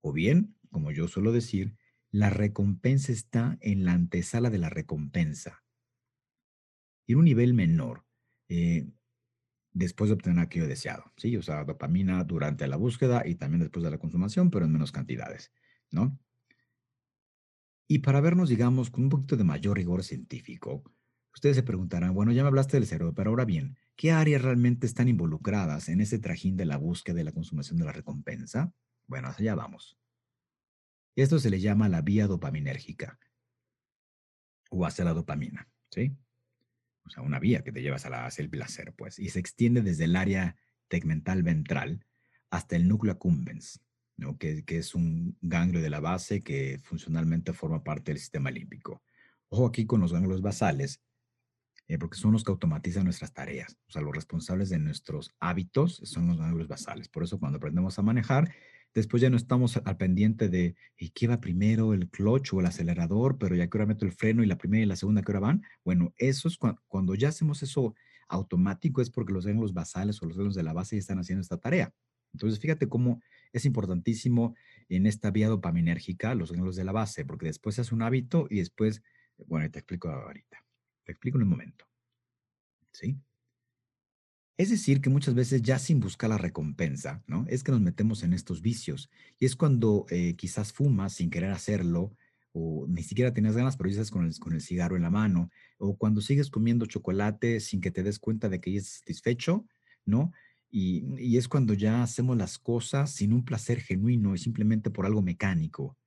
O 0.00 0.12
bien, 0.12 0.54
como 0.70 0.92
yo 0.92 1.08
suelo 1.08 1.32
decir, 1.32 1.74
la 2.10 2.30
recompensa 2.30 3.10
está 3.10 3.58
en 3.60 3.84
la 3.84 3.94
antesala 3.94 4.50
de 4.50 4.58
la 4.58 4.68
recompensa. 4.68 5.64
En 7.08 7.18
un 7.18 7.24
nivel 7.24 7.54
menor, 7.54 8.04
eh, 8.48 8.86
después 9.72 10.08
de 10.10 10.14
obtener 10.14 10.38
aquello 10.38 10.68
deseado, 10.68 11.12
¿sí? 11.16 11.36
O 11.36 11.42
sea, 11.42 11.64
dopamina 11.64 12.22
durante 12.24 12.66
la 12.68 12.76
búsqueda 12.76 13.26
y 13.26 13.34
también 13.34 13.60
después 13.60 13.82
de 13.82 13.90
la 13.90 13.98
consumación, 13.98 14.50
pero 14.50 14.66
en 14.66 14.72
menos 14.72 14.92
cantidades, 14.92 15.52
¿no? 15.90 16.18
Y 17.88 18.00
para 18.00 18.20
vernos, 18.20 18.48
digamos, 18.48 18.90
con 18.90 19.04
un 19.04 19.10
poquito 19.10 19.36
de 19.36 19.44
mayor 19.44 19.76
rigor 19.76 20.04
científico, 20.04 20.82
ustedes 21.34 21.56
se 21.56 21.62
preguntarán, 21.62 22.14
bueno, 22.14 22.32
ya 22.32 22.42
me 22.42 22.48
hablaste 22.48 22.76
del 22.76 22.86
cerebro, 22.86 23.14
pero 23.14 23.30
ahora 23.30 23.44
bien, 23.44 23.76
¿qué 23.96 24.12
áreas 24.12 24.42
realmente 24.42 24.86
están 24.86 25.08
involucradas 25.08 25.88
en 25.88 26.00
ese 26.00 26.18
trajín 26.18 26.56
de 26.56 26.66
la 26.66 26.76
búsqueda 26.76 27.20
y 27.20 27.24
la 27.24 27.32
consumación 27.32 27.78
de 27.78 27.84
la 27.84 27.92
recompensa? 27.92 28.72
Bueno, 29.06 29.28
hacia 29.28 29.52
allá 29.52 29.54
vamos. 29.54 29.98
Esto 31.14 31.38
se 31.38 31.50
le 31.50 31.60
llama 31.60 31.88
la 31.88 32.00
vía 32.00 32.26
dopaminérgica 32.26 33.18
o 34.70 34.86
hacia 34.86 35.04
la 35.04 35.12
dopamina, 35.12 35.68
¿sí? 35.90 36.16
O 37.04 37.10
sea, 37.10 37.22
una 37.22 37.38
vía 37.38 37.62
que 37.62 37.72
te 37.72 37.82
llevas 37.82 38.06
a 38.06 38.10
la, 38.10 38.26
hacia 38.26 38.42
el 38.42 38.50
placer, 38.50 38.94
pues, 38.96 39.18
y 39.18 39.28
se 39.28 39.38
extiende 39.38 39.82
desde 39.82 40.04
el 40.04 40.16
área 40.16 40.56
tegmental 40.88 41.42
ventral 41.42 42.06
hasta 42.50 42.76
el 42.76 42.88
núcleo 42.88 43.12
accumbens, 43.12 43.80
¿no? 44.16 44.38
que, 44.38 44.64
que 44.64 44.78
es 44.78 44.94
un 44.94 45.36
ganglio 45.40 45.82
de 45.82 45.90
la 45.90 46.00
base 46.00 46.42
que 46.42 46.78
funcionalmente 46.82 47.52
forma 47.52 47.82
parte 47.82 48.12
del 48.12 48.18
sistema 48.18 48.50
límbico. 48.50 49.02
Ojo 49.48 49.66
aquí 49.66 49.84
con 49.84 50.00
los 50.00 50.12
ganglios 50.12 50.40
basales, 50.40 51.02
eh, 51.88 51.98
porque 51.98 52.18
son 52.18 52.32
los 52.32 52.44
que 52.44 52.50
automatizan 52.50 53.04
nuestras 53.04 53.32
tareas. 53.32 53.78
O 53.88 53.92
sea, 53.92 54.02
los 54.02 54.14
responsables 54.14 54.70
de 54.70 54.78
nuestros 54.78 55.34
hábitos 55.40 56.00
son 56.04 56.26
los 56.28 56.38
ganglios 56.38 56.68
basales. 56.68 57.08
Por 57.08 57.24
eso 57.24 57.38
cuando 57.38 57.58
aprendemos 57.58 57.98
a 57.98 58.02
manejar, 58.02 58.52
Después 58.94 59.22
ya 59.22 59.30
no 59.30 59.36
estamos 59.36 59.78
al 59.78 59.96
pendiente 59.96 60.48
de 60.50 60.76
¿y 60.98 61.10
qué 61.10 61.26
va 61.26 61.40
primero, 61.40 61.94
el 61.94 62.10
clutch 62.10 62.52
o 62.52 62.60
el 62.60 62.66
acelerador? 62.66 63.38
Pero 63.38 63.56
ya 63.56 63.68
que 63.68 63.78
ahora 63.78 63.86
meto 63.86 64.04
el 64.04 64.12
freno 64.12 64.42
y 64.42 64.46
la 64.46 64.58
primera 64.58 64.82
y 64.82 64.86
la 64.86 64.96
segunda, 64.96 65.22
¿qué 65.22 65.32
hora 65.32 65.40
van? 65.40 65.62
Bueno, 65.84 66.12
eso 66.18 66.48
es 66.48 66.58
cuando, 66.58 67.14
ya 67.14 67.28
hacemos 67.28 67.62
eso 67.62 67.94
automático, 68.28 69.00
es 69.00 69.10
porque 69.10 69.32
los 69.32 69.46
ganglios 69.46 69.72
basales 69.72 70.20
o 70.22 70.26
los 70.26 70.36
ganglios 70.36 70.54
de 70.54 70.62
la 70.62 70.74
base 70.74 70.96
ya 70.96 71.00
están 71.00 71.18
haciendo 71.18 71.40
esta 71.40 71.58
tarea. 71.58 71.92
Entonces, 72.34 72.60
fíjate 72.60 72.88
cómo 72.88 73.22
es 73.52 73.64
importantísimo 73.64 74.54
en 74.88 75.06
esta 75.06 75.30
vía 75.30 75.48
dopaminérgica 75.48 76.34
los 76.34 76.52
ganglios 76.52 76.76
de 76.76 76.84
la 76.84 76.92
base, 76.92 77.24
porque 77.24 77.46
después 77.46 77.76
se 77.76 77.82
hace 77.82 77.94
un 77.94 78.02
hábito 78.02 78.46
y 78.50 78.58
después, 78.58 79.02
bueno, 79.46 79.70
te 79.70 79.78
explico 79.78 80.10
ahorita. 80.10 80.64
Te 81.04 81.12
explico 81.12 81.38
en 81.38 81.44
un 81.44 81.50
momento. 81.50 81.86
¿Sí? 82.92 83.18
Es 84.58 84.70
decir, 84.70 85.00
que 85.00 85.10
muchas 85.10 85.34
veces 85.34 85.62
ya 85.62 85.78
sin 85.78 85.98
buscar 85.98 86.30
la 86.30 86.38
recompensa, 86.38 87.22
¿no? 87.26 87.44
Es 87.48 87.64
que 87.64 87.72
nos 87.72 87.80
metemos 87.80 88.22
en 88.22 88.32
estos 88.32 88.60
vicios. 88.60 89.10
Y 89.38 89.46
es 89.46 89.56
cuando 89.56 90.06
eh, 90.10 90.36
quizás 90.36 90.72
fumas 90.72 91.14
sin 91.14 91.30
querer 91.30 91.50
hacerlo, 91.50 92.14
o 92.52 92.86
ni 92.86 93.02
siquiera 93.02 93.32
tenías 93.32 93.56
ganas, 93.56 93.76
pero 93.76 93.88
ya 93.88 93.94
estás 93.94 94.10
con 94.10 94.26
el, 94.26 94.38
con 94.38 94.52
el 94.52 94.60
cigarro 94.60 94.96
en 94.96 95.02
la 95.02 95.10
mano, 95.10 95.50
o 95.78 95.96
cuando 95.96 96.20
sigues 96.20 96.50
comiendo 96.50 96.86
chocolate 96.86 97.60
sin 97.60 97.80
que 97.80 97.90
te 97.90 98.02
des 98.02 98.18
cuenta 98.18 98.48
de 98.48 98.60
que 98.60 98.72
ya 98.72 98.78
estás 98.78 98.98
satisfecho, 98.98 99.66
¿no? 100.04 100.32
Y, 100.70 101.04
y, 101.18 101.36
es 101.38 101.48
cuando 101.48 101.74
ya 101.74 102.02
hacemos 102.02 102.36
las 102.36 102.58
cosas 102.58 103.10
sin 103.12 103.32
un 103.32 103.44
placer 103.44 103.80
genuino 103.80 104.34
y 104.34 104.38
simplemente 104.38 104.90
por 104.90 105.06
algo 105.06 105.22
mecánico. 105.22 105.98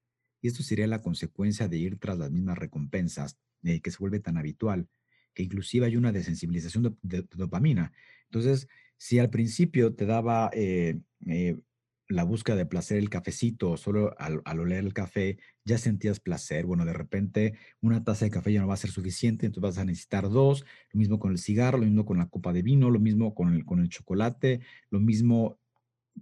Y 0.42 0.48
esto 0.48 0.64
sería 0.64 0.88
la 0.88 1.02
consecuencia 1.02 1.68
de 1.68 1.78
ir 1.78 1.98
tras 1.98 2.18
las 2.18 2.32
mismas 2.32 2.58
recompensas, 2.58 3.38
eh, 3.66 3.82
que 3.82 3.92
se 3.92 3.98
vuelve 3.98 4.20
tan 4.20 4.38
habitual, 4.38 4.88
que 5.34 5.44
inclusive 5.44 5.86
hay 5.86 5.98
una 5.98 6.12
desensibilización 6.12 6.98
de 7.02 7.26
dopamina. 7.36 7.92
Entonces, 8.26 8.68
si 8.98 9.20
al 9.20 9.30
principio 9.30 9.94
te 9.94 10.06
daba 10.06 10.50
eh, 10.54 11.00
eh, 11.28 11.60
la 12.08 12.24
búsqueda 12.24 12.56
de 12.56 12.66
placer 12.66 12.98
el 12.98 13.10
cafecito, 13.10 13.78
solo 13.78 14.16
al, 14.20 14.42
oler 14.60 14.84
el 14.84 14.94
café 14.94 15.40
ya 15.64 15.78
sentías 15.78 16.20
placer, 16.20 16.66
bueno, 16.66 16.86
de 16.86 16.94
repente 16.94 17.58
una 17.82 18.04
taza 18.04 18.26
de 18.26 18.32
café 18.32 18.54
ya 18.54 18.62
no 18.62 18.68
va 18.68 18.76
a 18.76 18.78
ser 18.78 18.92
suficiente, 18.92 19.46
entonces 19.46 19.76
vas 19.76 19.82
a 19.82 19.86
necesitar 19.86 20.30
dos, 20.30 20.66
lo 20.94 21.00
mismo 21.00 21.20
con 21.20 21.32
el 21.32 21.40
cigarro, 21.40 21.80
lo 21.80 21.86
mismo 21.86 22.06
con 22.06 22.18
la 22.18 22.30
copa 22.30 22.54
de 22.54 22.62
vino, 22.62 22.90
lo 22.90 23.00
mismo 23.00 23.34
con 23.34 23.54
el, 23.54 23.66
con 23.66 23.80
el 23.80 23.90
chocolate, 23.90 24.62
lo 24.92 25.00
mismo 25.00 25.60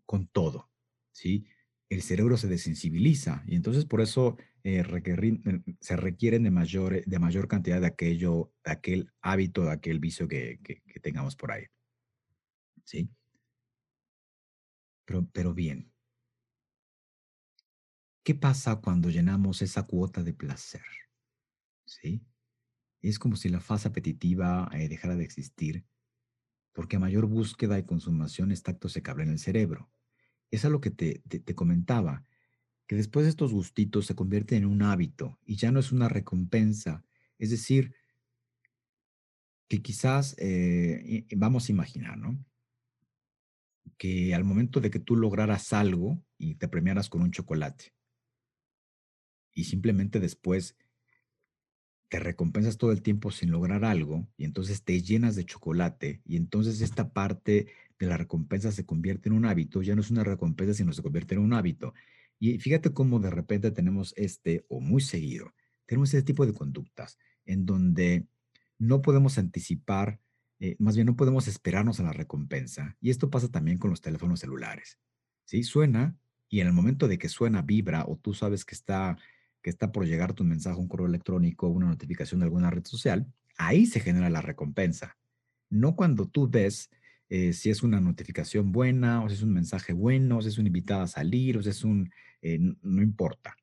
con 0.05 0.27
todo, 0.27 0.69
¿sí? 1.11 1.45
El 1.89 2.01
cerebro 2.01 2.37
se 2.37 2.47
desensibiliza 2.47 3.43
y 3.45 3.55
entonces 3.55 3.85
por 3.85 4.01
eso 4.01 4.37
eh, 4.63 4.83
se 5.79 5.95
requieren 5.95 6.43
de 6.43 6.51
mayor, 6.51 7.03
de 7.05 7.19
mayor 7.19 7.47
cantidad 7.47 7.81
de 7.81 7.87
aquello, 7.87 8.51
de 8.63 8.71
aquel 8.71 9.11
hábito, 9.21 9.63
de 9.63 9.71
aquel 9.71 9.99
vicio 9.99 10.27
que 10.27 10.59
tengamos 11.01 11.35
por 11.35 11.51
ahí. 11.51 11.65
¿sí? 12.83 13.09
Pero, 15.05 15.27
pero 15.31 15.53
bien, 15.53 15.91
¿qué 18.23 18.35
pasa 18.35 18.77
cuando 18.77 19.09
llenamos 19.09 19.61
esa 19.61 19.83
cuota 19.83 20.23
de 20.23 20.33
placer? 20.33 20.85
¿Sí? 21.85 22.25
Es 23.01 23.19
como 23.19 23.35
si 23.35 23.49
la 23.49 23.59
fase 23.59 23.89
apetitiva 23.89 24.69
eh, 24.73 24.87
dejara 24.87 25.15
de 25.15 25.25
existir, 25.25 25.85
porque 26.71 26.95
a 26.95 26.99
mayor 26.99 27.25
búsqueda 27.27 27.77
y 27.77 27.85
consumación 27.85 28.51
este 28.51 28.71
acto 28.71 28.89
se 28.89 29.01
cabra 29.01 29.23
en 29.23 29.31
el 29.31 29.39
cerebro. 29.39 29.91
Es 30.51 30.65
a 30.65 30.69
lo 30.69 30.79
que 30.79 30.91
te, 30.91 31.19
te, 31.19 31.55
comentaba, 31.55 32.25
que 32.87 32.95
después 32.95 33.27
estos 33.27 33.53
gustitos 33.53 34.05
se 34.05 34.15
convierten 34.15 34.59
en 34.59 34.65
un 34.69 34.81
hábito 34.81 35.39
y 35.45 35.55
ya 35.55 35.71
no 35.71 35.79
es 35.79 35.91
una 35.91 36.09
recompensa. 36.09 37.03
Es 37.39 37.49
decir, 37.49 37.93
que 39.67 39.81
quizás, 39.81 40.35
eh, 40.37 41.25
vamos 41.35 41.67
a 41.67 41.71
imaginar, 41.71 42.17
¿no? 42.17 42.43
que 43.97 44.33
al 44.33 44.43
momento 44.43 44.79
de 44.81 44.91
que 44.91 44.99
tú 44.99 45.15
lograras 45.15 45.73
algo 45.73 46.21
y 46.37 46.55
te 46.55 46.67
premiaras 46.67 47.09
con 47.09 47.21
un 47.21 47.31
chocolate 47.31 47.93
y 49.53 49.65
simplemente 49.65 50.19
después 50.19 50.75
te 52.09 52.19
recompensas 52.19 52.77
todo 52.77 52.91
el 52.91 53.01
tiempo 53.01 53.31
sin 53.31 53.51
lograr 53.51 53.85
algo 53.85 54.27
y 54.37 54.45
entonces 54.45 54.83
te 54.83 55.01
llenas 55.01 55.35
de 55.35 55.45
chocolate 55.45 56.21
y 56.25 56.35
entonces 56.35 56.81
esta 56.81 57.13
parte 57.13 57.67
de 57.97 58.07
la 58.07 58.17
recompensa 58.17 58.71
se 58.71 58.85
convierte 58.85 59.29
en 59.29 59.35
un 59.35 59.45
hábito, 59.45 59.81
ya 59.81 59.95
no 59.95 60.01
es 60.01 60.11
una 60.11 60.23
recompensa 60.23 60.73
sino 60.73 60.93
se 60.93 61.01
convierte 61.01 61.35
en 61.35 61.41
un 61.41 61.53
hábito. 61.53 61.93
Y 62.43 62.59
fíjate 62.59 62.91
cómo 62.91 63.21
de 63.21 63.29
repente 63.29 63.71
tenemos 63.71 64.13
este, 64.17 64.65
o 64.67 64.81
muy 64.81 65.01
seguido, 65.01 65.53
tenemos 65.85 66.13
este 66.13 66.23
tipo 66.23 66.45
de 66.45 66.53
conductas 66.53 67.17
en 67.45 67.65
donde 67.65 68.27
no 68.77 69.01
podemos 69.01 69.37
anticipar 69.37 70.19
eh, 70.59 70.75
más 70.79 70.95
bien 70.95 71.07
no 71.07 71.17
podemos 71.17 71.49
esperarnos 71.49 71.99
a 71.99 72.03
la 72.03 72.13
recompensa. 72.13 72.95
Y 73.01 73.09
esto 73.09 73.29
pasa 73.29 73.49
también 73.49 73.77
con 73.77 73.89
los 73.89 73.99
teléfonos 73.99 74.39
celulares. 74.39 74.97
¿Sí? 75.43 75.63
Suena 75.63 76.17
y 76.47 76.61
en 76.61 76.67
el 76.67 76.73
momento 76.73 77.09
de 77.09 77.17
que 77.17 77.27
suena, 77.27 77.61
vibra 77.61 78.05
o 78.07 78.17
tú 78.17 78.33
sabes 78.33 78.63
que 78.63 78.75
está, 78.75 79.17
que 79.61 79.69
está 79.69 79.91
por 79.91 80.05
llegar 80.05 80.33
tu 80.33 80.45
mensaje, 80.45 80.79
un 80.79 80.87
correo 80.87 81.07
electrónico, 81.07 81.67
una 81.67 81.87
notificación 81.87 82.39
de 82.39 82.45
alguna 82.45 82.69
red 82.69 82.85
social, 82.85 83.25
ahí 83.57 83.85
se 83.85 83.99
genera 83.99 84.29
la 84.29 84.41
recompensa. 84.41 85.17
No 85.69 85.95
cuando 85.95 86.27
tú 86.27 86.49
ves 86.49 86.89
eh, 87.29 87.53
si 87.53 87.69
es 87.69 87.83
una 87.83 87.99
notificación 87.99 88.71
buena 88.71 89.23
o 89.23 89.29
si 89.29 89.35
es 89.35 89.41
un 89.43 89.53
mensaje 89.53 89.93
bueno, 89.93 90.37
o 90.37 90.41
si 90.41 90.49
es 90.49 90.57
una 90.57 90.67
invitada 90.67 91.03
a 91.03 91.07
salir 91.07 91.57
o 91.57 91.63
si 91.63 91.69
es 91.69 91.83
un... 91.83 92.11
Eh, 92.41 92.59
no 92.59 93.01
importa. 93.01 93.55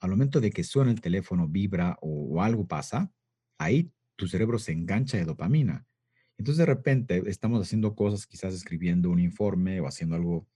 Al 0.00 0.10
momento 0.10 0.40
de 0.40 0.50
que 0.50 0.64
suena 0.64 0.90
el 0.90 1.00
teléfono, 1.00 1.48
vibra 1.48 1.98
o 2.00 2.42
algo 2.42 2.66
pasa, 2.66 3.12
ahí 3.58 3.92
tu 4.16 4.28
cerebro 4.28 4.58
se 4.58 4.72
engancha 4.72 5.18
de 5.18 5.24
dopamina 5.24 5.86
entonces 6.40 6.56
de 6.56 6.66
repente 6.66 7.22
estamos 7.26 7.60
haciendo 7.60 7.94
cosas, 7.94 8.26
quizás 8.26 8.54
escribiendo 8.54 9.10
un 9.10 9.20
informe 9.20 9.78
o 9.78 9.86
haciendo 9.86 10.16
algo, 10.16 10.48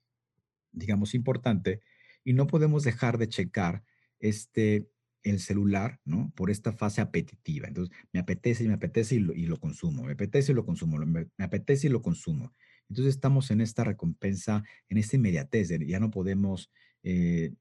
digamos, 0.73 1.15
importante, 1.15 1.83
y 2.25 2.33
no 2.33 2.47
podemos 2.47 2.85
dejar 2.85 3.19
de 3.19 3.29
checar 3.29 3.85
este, 4.19 4.89
el 5.25 5.41
celular, 5.41 6.01
¿no? 6.05 6.31
Por 6.37 6.51
esta 6.51 6.73
fase 6.73 7.01
apetitiva. 7.01 7.67
Entonces, 7.67 7.97
me 8.13 8.21
apetece 8.21 8.65
y 8.65 8.69
me 8.69 8.75
apetece 8.75 9.17
y 9.17 9.19
lo, 9.19 9.59
consumo, 9.59 10.05
me 10.05 10.13
apetece 10.13 10.53
y 10.53 10.55
lo 10.55 10.65
consumo, 10.65 10.99
me, 10.99 11.27
apetece 11.39 11.89
y 11.89 11.91
lo 11.91 12.03
consumo. 12.03 12.53
Entonces 12.89 13.15
estamos 13.15 13.51
en 13.51 13.63
esta 13.63 13.83
recompensa, 13.83 14.63
en 14.89 14.99
esta 14.99 15.17
inmediatez, 15.17 15.71
ya 15.87 15.99
no 15.99 16.11
podemos 16.11 16.71
eh, 17.03 17.55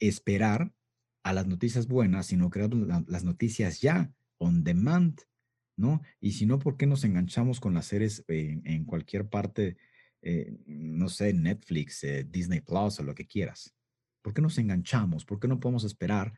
esperar 0.00 0.72
a 1.22 1.32
las 1.34 1.46
noticias 1.46 1.86
buenas, 1.86 2.26
sino 2.26 2.48
crear 2.48 2.70
las 2.74 3.24
noticias 3.24 3.80
ya, 3.82 4.10
on 4.38 4.64
demand, 4.64 5.20
¿no? 5.76 6.00
Y 6.20 6.32
si 6.32 6.46
no, 6.46 6.58
¿por 6.58 6.78
qué 6.78 6.86
nos 6.86 7.04
enganchamos 7.04 7.60
con 7.60 7.74
las 7.74 7.86
series 7.86 8.24
en, 8.28 8.84
cualquier 8.86 9.28
parte, 9.28 9.76
eh, 10.22 10.56
no 10.64 11.10
sé, 11.10 11.34
Netflix, 11.34 12.02
eh, 12.04 12.24
Disney 12.24 12.60
Plus 12.60 13.00
o 13.00 13.02
lo 13.02 13.14
que 13.14 13.26
quieras? 13.26 13.74
¿Por 14.22 14.32
qué 14.32 14.40
nos 14.40 14.56
enganchamos? 14.56 15.26
¿Por 15.26 15.38
qué 15.38 15.46
no 15.48 15.60
podemos 15.60 15.84
esperar? 15.84 16.32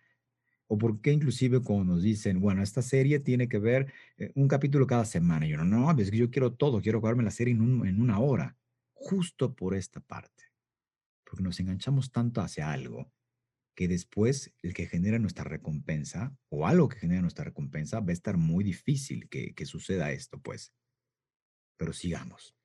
¿O 0.69 0.79
por 0.79 1.01
qué 1.01 1.13
inclusive 1.13 1.61
cuando 1.61 1.95
nos 1.95 2.03
dicen, 2.03 2.41
bueno, 2.41 2.63
esta 2.63 2.83
serie 2.83 3.21
tiene 3.21 3.49
que 3.49 3.59
ver 3.59 3.93
eh, 4.19 4.31
un 4.35 4.49
capítulo 4.49 4.87
cada 4.87 5.05
semana? 5.05 5.47
Y 5.47 5.51
yo, 5.51 5.57
no, 5.57 5.65
no, 5.65 6.01
es 6.01 6.11
que 6.11 6.19
yo 6.19 6.31
quiero 6.31 6.53
todo, 6.53 6.81
quiero 6.81 6.99
acabarme 6.99 7.25
la 7.25 7.31
serie 7.31 7.55
en, 7.55 7.87
en 7.87 8.01
una 8.01 8.21
hora, 8.21 8.57
justo 8.93 9.55
por 9.55 9.75
esta 9.75 10.01
parte. 10.01 10.45
Porque 11.25 11.43
nos 11.43 11.59
enganchamos 11.59 12.13
tanto 12.13 12.41
hacia 12.41 12.71
algo 12.71 13.11
que 13.79 13.87
después 13.87 14.53
el 14.63 14.75
que 14.75 14.87
genera 14.87 15.21
nuestra 15.21 15.45
recompensa 15.45 16.37
o 16.49 16.67
algo 16.67 16.89
que 16.89 16.99
genera 16.99 17.23
nuestra 17.23 17.45
recompensa 17.45 18.01
va 18.01 18.11
a 18.11 18.13
estar 18.13 18.37
muy 18.37 18.65
difícil 18.65 19.29
que, 19.29 19.55
suceda 19.67 20.11
esto, 20.11 20.41
pues. 20.41 20.75
pero 21.77 21.93
sigamos. 21.93 22.57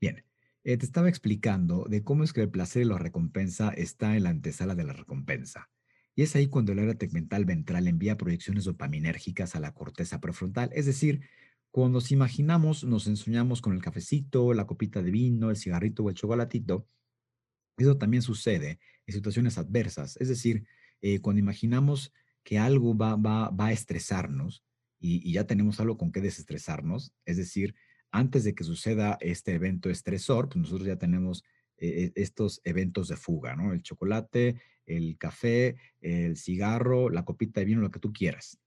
Bien, 0.00 0.24
eh, 0.64 0.76
te 0.76 0.84
estaba 0.84 1.08
explicando 1.08 1.84
de 1.88 2.02
cómo 2.02 2.24
es 2.24 2.32
que 2.32 2.40
el 2.40 2.50
placer 2.50 2.82
y 2.82 2.86
la 2.86 2.98
recompensa 2.98 3.68
está 3.70 4.16
en 4.16 4.24
la 4.24 4.30
antesala 4.30 4.74
de 4.74 4.82
la 4.82 4.92
recompensa. 4.92 5.70
Y 6.16 6.22
es 6.22 6.34
ahí 6.34 6.48
cuando 6.48 6.72
el 6.72 6.78
área 6.78 6.94
tegmental 6.94 7.44
ventral 7.44 7.86
envía 7.86 8.16
proyecciones 8.16 8.64
dopaminérgicas 8.64 9.54
a 9.54 9.60
la 9.60 9.74
corteza 9.74 10.18
prefrontal. 10.18 10.70
Es 10.72 10.86
decir, 10.86 11.20
cuando 11.70 11.98
nos 11.98 12.10
imaginamos, 12.10 12.84
nos 12.84 13.06
ensoñamos 13.06 13.60
con 13.60 13.74
el 13.74 13.82
cafecito, 13.82 14.54
la 14.54 14.66
copita 14.66 15.02
de 15.02 15.10
vino, 15.10 15.50
el 15.50 15.56
cigarrito 15.56 16.02
o 16.02 16.08
el 16.08 16.16
chocolatito, 16.16 16.88
eso 17.76 17.98
también 17.98 18.22
sucede 18.22 18.80
en 19.06 19.14
situaciones 19.14 19.58
adversas. 19.58 20.16
Es 20.16 20.28
decir, 20.28 20.66
eh, 21.02 21.20
cuando 21.20 21.40
imaginamos 21.40 22.14
que 22.42 22.58
algo 22.58 22.96
va, 22.96 23.52
a 23.58 23.72
estresarnos 23.72 24.64
y, 24.98 25.32
ya 25.32 25.46
tenemos 25.46 25.80
algo 25.80 25.98
con 25.98 26.12
qué 26.12 26.22
desestresarnos, 26.22 27.12
es 27.26 27.36
decir, 27.36 27.74
antes 28.10 28.44
de 28.44 28.54
que 28.54 28.64
suceda 28.64 29.18
este 29.20 29.52
evento 29.52 29.90
estresor, 29.90 30.48
pues 30.48 30.56
nosotros 30.56 30.86
ya 30.86 30.96
tenemos 30.96 31.44
eh, 31.78 32.12
estos 32.14 32.60
eventos 32.64 33.08
de 33.08 33.16
fuga, 33.16 33.54
¿no? 33.54 33.72
El 33.72 33.82
chocolate, 33.82 34.60
el 34.86 35.18
café, 35.18 35.76
el 36.00 36.36
cigarro, 36.36 37.10
la 37.10 37.24
copita 37.24 37.60
de 37.60 37.66
vino, 37.66 37.80
lo 37.80 37.90
que 37.90 38.00
tú 38.00 38.12
quieras, 38.12 38.58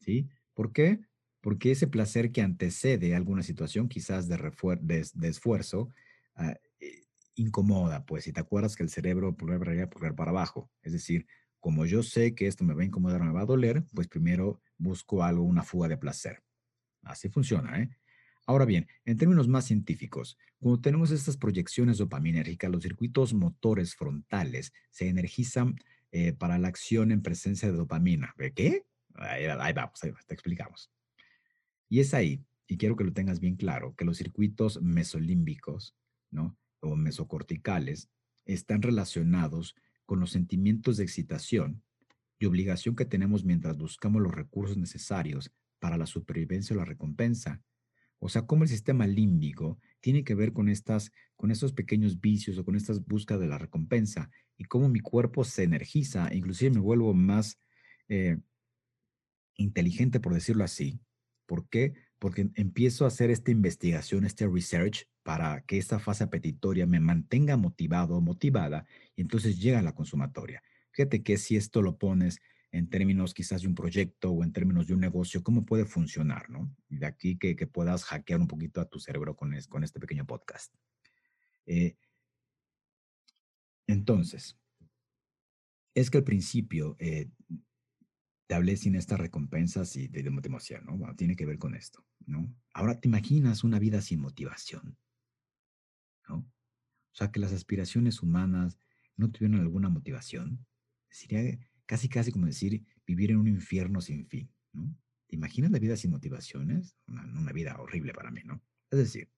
¿sí? 0.00 0.28
¿Por 0.54 0.72
qué? 0.72 1.00
Porque 1.40 1.72
ese 1.72 1.86
placer 1.86 2.32
que 2.32 2.40
antecede 2.40 3.14
alguna 3.14 3.42
situación, 3.42 3.88
quizás 3.88 4.28
de, 4.28 4.38
de, 4.80 5.28
esfuerzo, 5.28 5.90
ah, 6.36 6.56
eh, 6.80 7.04
incomoda, 7.34 8.06
pues, 8.06 8.24
si 8.24 8.32
te 8.32 8.40
acuerdas 8.40 8.76
que 8.76 8.82
el 8.82 8.88
cerebro 8.88 9.36
pulgar 9.36 9.58
para 9.58 9.72
arriba, 9.72 9.90
pulgar 9.90 10.14
para 10.14 10.30
abajo, 10.30 10.70
es 10.82 10.92
decir, 10.92 11.26
como 11.64 11.86
yo 11.86 12.02
sé 12.02 12.34
que 12.34 12.46
esto 12.46 12.62
me 12.62 12.74
va 12.74 12.82
a 12.82 12.84
incomodar 12.84 13.22
me 13.22 13.32
va 13.32 13.40
a 13.40 13.46
doler, 13.46 13.84
pues 13.94 14.06
primero 14.06 14.60
busco 14.76 15.22
algo, 15.22 15.44
una 15.44 15.62
fuga 15.62 15.88
de 15.88 15.96
placer. 15.96 16.42
Así 17.02 17.28
funciona, 17.28 17.80
¿eh? 17.80 17.88
Ahora 18.46 18.66
bien, 18.66 18.86
en 19.06 19.16
términos 19.16 19.48
más 19.48 19.64
científicos, 19.64 20.36
cuando 20.60 20.80
tenemos 20.80 21.10
estas 21.10 21.36
proyecciones 21.36 21.98
dopaminérgicas, 21.98 22.70
los 22.70 22.82
circuitos 22.82 23.32
motores 23.32 23.94
frontales 23.94 24.72
se 24.90 25.08
energizan 25.08 25.76
eh, 26.12 26.32
para 26.34 26.58
la 26.58 26.68
acción 26.68 27.10
en 27.10 27.22
presencia 27.22 27.70
de 27.70 27.76
dopamina. 27.76 28.34
¿De 28.36 28.52
qué? 28.52 28.84
Ahí, 29.14 29.72
vamos, 29.72 30.02
ahí 30.04 30.12
te 30.26 30.34
explicamos. 30.34 30.90
Y 31.88 32.00
es 32.00 32.12
ahí, 32.12 32.44
y 32.66 32.76
quiero 32.76 32.96
que 32.96 33.04
lo 33.04 33.12
tengas 33.12 33.40
bien 33.40 33.56
claro, 33.56 33.94
que 33.96 34.04
los 34.04 34.18
circuitos 34.18 34.82
mesolímbicos, 34.82 35.96
¿no? 36.30 36.56
O 36.80 36.96
mesocorticales 36.96 38.10
están 38.44 38.82
relacionados 38.82 39.74
con 40.04 40.20
los 40.20 40.30
sentimientos 40.30 40.98
de 40.98 41.04
excitación 41.04 41.82
y 42.38 42.44
obligación 42.44 42.94
que 42.94 43.06
tenemos 43.06 43.44
mientras 43.44 43.78
buscamos 43.78 44.20
los 44.20 44.34
recursos 44.34 44.76
necesarios 44.76 45.50
para 45.78 45.96
la 45.96 46.06
supervivencia 46.06 46.74
o 46.74 46.78
la 46.78 46.84
recompensa 46.84 47.62
o 48.18 48.28
sea, 48.28 48.42
cómo 48.42 48.64
el 48.64 48.68
sistema 48.68 49.06
límbico 49.06 49.78
tiene 50.00 50.24
que 50.24 50.34
ver 50.34 50.52
con, 50.52 50.68
estas, 50.68 51.12
con 51.36 51.50
estos 51.50 51.72
pequeños 51.72 52.20
vicios 52.20 52.58
o 52.58 52.64
con 52.64 52.76
estas 52.76 53.04
búsquedas 53.04 53.40
de 53.40 53.48
la 53.48 53.58
recompensa 53.58 54.30
y 54.56 54.64
cómo 54.64 54.88
mi 54.88 55.00
cuerpo 55.00 55.44
se 55.44 55.62
energiza, 55.62 56.32
inclusive 56.32 56.70
me 56.70 56.80
vuelvo 56.80 57.12
más 57.14 57.58
eh, 58.08 58.38
inteligente, 59.56 60.20
por 60.20 60.34
decirlo 60.34 60.64
así. 60.64 61.00
¿Por 61.46 61.68
qué? 61.68 61.94
Porque 62.18 62.50
empiezo 62.54 63.04
a 63.04 63.08
hacer 63.08 63.30
esta 63.30 63.50
investigación, 63.50 64.24
este 64.24 64.48
research, 64.48 65.06
para 65.22 65.62
que 65.62 65.78
esta 65.78 65.98
fase 65.98 66.24
apetitoria 66.24 66.86
me 66.86 67.00
mantenga 67.00 67.56
motivado 67.56 68.16
o 68.16 68.20
motivada 68.20 68.86
y 69.16 69.22
entonces 69.22 69.58
llega 69.58 69.78
a 69.78 69.82
la 69.82 69.94
consumatoria. 69.94 70.62
Fíjate 70.92 71.22
que 71.22 71.38
si 71.38 71.56
esto 71.56 71.82
lo 71.82 71.96
pones 71.98 72.40
en 72.74 72.88
términos 72.88 73.34
quizás 73.34 73.62
de 73.62 73.68
un 73.68 73.74
proyecto 73.76 74.32
o 74.32 74.42
en 74.42 74.52
términos 74.52 74.88
de 74.88 74.94
un 74.94 75.00
negocio, 75.00 75.44
cómo 75.44 75.64
puede 75.64 75.84
funcionar, 75.84 76.50
¿no? 76.50 76.74
Y 76.88 76.96
de 76.96 77.06
aquí 77.06 77.38
que, 77.38 77.54
puedas 77.68 78.02
hackear 78.02 78.40
un 78.40 78.48
poquito 78.48 78.80
a 78.80 78.88
tu 78.88 78.98
cerebro 78.98 79.36
con, 79.36 79.54
con 79.68 79.84
este 79.84 80.00
pequeño 80.00 80.26
podcast. 80.26 80.74
Eh, 81.66 81.96
entonces, 83.86 84.58
es 85.94 86.10
que 86.10 86.18
al 86.18 86.24
principio 86.24 86.96
eh, 86.98 87.30
te 88.48 88.56
hablé 88.56 88.76
sin 88.76 88.96
estas 88.96 89.20
recompensas 89.20 89.94
y 89.94 90.08
de, 90.08 90.28
motivación, 90.30 90.84
¿no? 90.84 90.98
Bueno, 90.98 91.14
tiene 91.14 91.36
que 91.36 91.46
ver 91.46 91.58
con 91.58 91.76
esto, 91.76 92.04
¿no? 92.26 92.52
Ahora 92.72 92.98
te 92.98 93.06
imaginas 93.06 93.62
una 93.62 93.78
vida 93.78 94.00
sin 94.00 94.18
motivación, 94.18 94.98
¿no? 96.28 96.38
O 96.38 97.16
sea, 97.16 97.30
que 97.30 97.38
las 97.38 97.52
aspiraciones 97.52 98.20
humanas 98.20 98.80
no 99.16 99.30
tuvieron 99.30 99.60
alguna 99.60 99.90
motivación. 99.90 100.66
Sería 101.08 101.56
casi, 101.86 102.08
casi 102.08 102.32
como 102.32 102.46
decir 102.46 102.84
vivir 103.06 103.30
en 103.30 103.38
un 103.38 103.48
infierno 103.48 104.00
sin 104.00 104.26
fin, 104.26 104.50
¿no? 104.72 104.96
¿Te 105.26 105.36
imaginas 105.36 105.70
la 105.70 105.78
vida 105.78 105.96
sin 105.96 106.10
motivaciones? 106.10 106.96
Una, 107.06 107.52
vida 107.52 107.76
horrible 107.80 108.12
para 108.12 108.30
mí, 108.30 108.40
¿no? 108.44 108.62
Es 108.90 108.98
decir, 108.98 109.30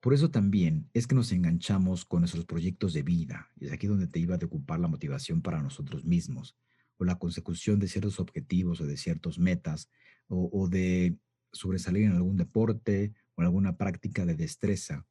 por 0.00 0.14
eso 0.14 0.30
también 0.30 0.90
es 0.94 1.06
que 1.06 1.14
nos 1.14 1.30
enganchamos 1.32 2.04
con 2.04 2.20
nuestros 2.20 2.44
proyectos 2.44 2.92
de 2.92 3.02
vida, 3.02 3.50
y 3.56 3.66
es 3.66 3.72
aquí 3.72 3.86
donde 3.86 4.08
te 4.08 4.18
iba 4.18 4.34
a 4.34 4.44
ocupar 4.44 4.80
la 4.80 4.88
motivación 4.88 5.42
para 5.42 5.62
nosotros 5.62 6.04
mismos, 6.04 6.56
o 6.96 7.04
la 7.04 7.18
consecución 7.18 7.78
de 7.78 7.88
ciertos 7.88 8.18
objetivos 8.18 8.80
o 8.80 8.86
de 8.86 8.96
ciertas 8.96 9.38
metas, 9.38 9.90
o, 10.28 10.66
de 10.68 11.18
sobresalir 11.52 12.04
en 12.04 12.12
algún 12.12 12.36
deporte 12.36 13.12
o 13.34 13.42
en 13.42 13.46
alguna 13.46 13.76
práctica 13.76 14.24
de 14.24 14.34
destreza, 14.34 15.06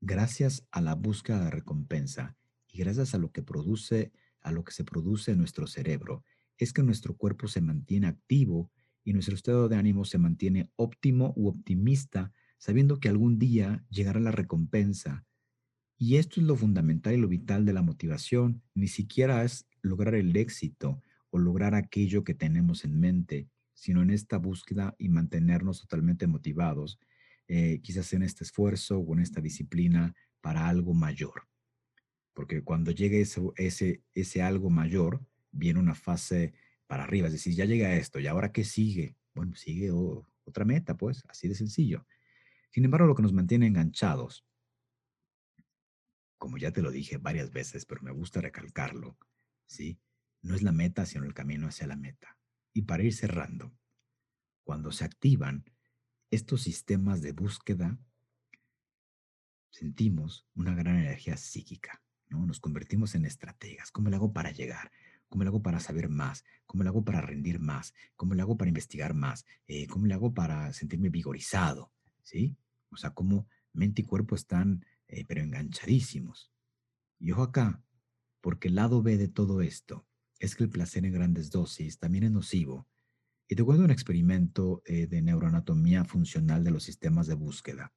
gracias 0.00 0.66
a 0.70 0.80
la 0.80 0.94
búsqueda 0.94 1.44
de 1.44 1.50
recompensa 1.50 2.36
y 2.68 2.78
gracias 2.78 3.14
a 3.14 3.18
lo 3.18 3.32
que 3.32 3.42
produce 3.42 4.12
a 4.42 4.52
lo 4.52 4.64
que 4.64 4.72
se 4.72 4.84
produce 4.84 5.32
en 5.32 5.38
nuestro 5.38 5.66
cerebro 5.66 6.24
es 6.58 6.72
que 6.72 6.82
nuestro 6.82 7.16
cuerpo 7.16 7.48
se 7.48 7.60
mantiene 7.60 8.06
activo 8.06 8.70
y 9.04 9.12
nuestro 9.12 9.34
estado 9.34 9.68
de 9.68 9.76
ánimo 9.76 10.04
se 10.04 10.18
mantiene 10.18 10.70
óptimo 10.76 11.32
u 11.36 11.48
optimista, 11.48 12.32
sabiendo 12.58 13.00
que 13.00 13.08
algún 13.08 13.38
día 13.38 13.84
llegará 13.90 14.20
la 14.20 14.30
recompensa. 14.30 15.24
Y 15.98 16.16
esto 16.16 16.40
es 16.40 16.46
lo 16.46 16.56
fundamental 16.56 17.14
y 17.14 17.16
lo 17.16 17.28
vital 17.28 17.64
de 17.64 17.72
la 17.72 17.82
motivación, 17.82 18.62
ni 18.74 18.88
siquiera 18.88 19.44
es 19.44 19.66
lograr 19.82 20.14
el 20.14 20.36
éxito 20.36 21.00
o 21.30 21.38
lograr 21.38 21.74
aquello 21.74 22.22
que 22.22 22.34
tenemos 22.34 22.84
en 22.84 22.98
mente, 22.98 23.48
sino 23.72 24.02
en 24.02 24.10
esta 24.10 24.38
búsqueda 24.38 24.94
y 24.98 25.08
mantenernos 25.08 25.80
totalmente 25.80 26.26
motivados, 26.26 26.98
eh, 27.48 27.80
quizás 27.82 28.12
en 28.12 28.22
este 28.22 28.44
esfuerzo 28.44 28.98
o 28.98 29.14
en 29.14 29.20
esta 29.20 29.40
disciplina 29.40 30.14
para 30.40 30.68
algo 30.68 30.94
mayor 30.94 31.51
porque 32.34 32.62
cuando 32.62 32.90
llegue 32.90 33.20
ese, 33.20 34.02
ese, 34.14 34.42
algo 34.42 34.70
mayor, 34.70 35.24
viene 35.50 35.80
una 35.80 35.94
fase 35.94 36.54
para 36.86 37.04
arriba, 37.04 37.26
es 37.26 37.34
decir, 37.34 37.54
ya 37.54 37.64
llega 37.64 37.94
esto, 37.94 38.20
¿y 38.20 38.26
ahora 38.26 38.52
qué 38.52 38.64
sigue? 38.64 39.16
Bueno, 39.34 39.54
sigue 39.54 39.90
otra 39.90 40.64
meta, 40.64 40.96
pues, 40.96 41.24
así 41.28 41.48
de 41.48 41.54
sencillo. 41.54 42.06
Sin 42.70 42.84
embargo, 42.84 43.06
lo 43.06 43.14
que 43.14 43.22
nos 43.22 43.32
mantiene 43.32 43.66
enganchados, 43.66 44.46
como 46.38 46.58
ya 46.58 46.72
te 46.72 46.82
lo 46.82 46.90
dije 46.90 47.18
varias 47.18 47.52
veces, 47.52 47.86
pero 47.86 48.02
me 48.02 48.10
gusta 48.10 48.40
recalcarlo, 48.40 49.16
¿sí? 49.66 50.00
No 50.40 50.54
es 50.54 50.62
la 50.62 50.72
meta, 50.72 51.06
sino 51.06 51.24
el 51.24 51.34
camino 51.34 51.68
hacia 51.68 51.86
la 51.86 51.96
meta. 51.96 52.36
Y 52.72 52.82
para 52.82 53.04
ir 53.04 53.14
cerrando, 53.14 53.72
cuando 54.64 54.90
se 54.90 55.04
activan 55.04 55.64
estos 56.30 56.62
sistemas 56.62 57.20
de 57.20 57.32
búsqueda, 57.32 57.98
sentimos 59.70 60.46
una 60.54 60.74
gran 60.74 60.96
energía 60.96 61.36
psíquica. 61.36 62.02
Nos 62.38 62.60
convertimos 62.60 63.14
en 63.14 63.24
estrategas. 63.24 63.90
¿Cómo 63.90 64.10
le 64.10 64.16
hago 64.16 64.32
para 64.32 64.50
llegar? 64.50 64.90
¿Cómo 65.28 65.44
le 65.44 65.48
hago 65.48 65.62
para 65.62 65.80
saber 65.80 66.08
más? 66.08 66.44
¿Cómo 66.66 66.82
le 66.82 66.88
hago 66.88 67.04
para 67.04 67.20
rendir 67.20 67.58
más? 67.58 67.94
¿Cómo 68.16 68.34
le 68.34 68.42
hago 68.42 68.56
para 68.56 68.68
investigar 68.68 69.14
más? 69.14 69.46
Eh, 69.66 69.86
¿Cómo 69.86 70.06
le 70.06 70.14
hago 70.14 70.34
para 70.34 70.72
sentirme 70.72 71.08
vigorizado? 71.08 71.92
¿Sí? 72.22 72.56
O 72.90 72.96
sea, 72.96 73.10
cómo 73.10 73.46
mente 73.72 74.02
y 74.02 74.04
cuerpo 74.04 74.34
están, 74.34 74.84
eh, 75.08 75.24
pero 75.26 75.42
enganchadísimos. 75.42 76.50
Y 77.18 77.32
ojo 77.32 77.42
acá, 77.42 77.82
porque 78.40 78.68
el 78.68 78.74
lado 78.74 79.02
B 79.02 79.16
de 79.16 79.28
todo 79.28 79.62
esto 79.62 80.06
es 80.38 80.56
que 80.56 80.64
el 80.64 80.70
placer 80.70 81.06
en 81.06 81.12
grandes 81.12 81.50
dosis 81.50 81.98
también 81.98 82.24
es 82.24 82.32
nocivo. 82.32 82.88
Y 83.48 83.54
te 83.54 83.64
cuento 83.64 83.84
un 83.84 83.90
experimento 83.90 84.82
eh, 84.84 85.06
de 85.06 85.22
neuroanatomía 85.22 86.04
funcional 86.04 86.64
de 86.64 86.72
los 86.72 86.84
sistemas 86.84 87.26
de 87.26 87.34
búsqueda. 87.34 87.92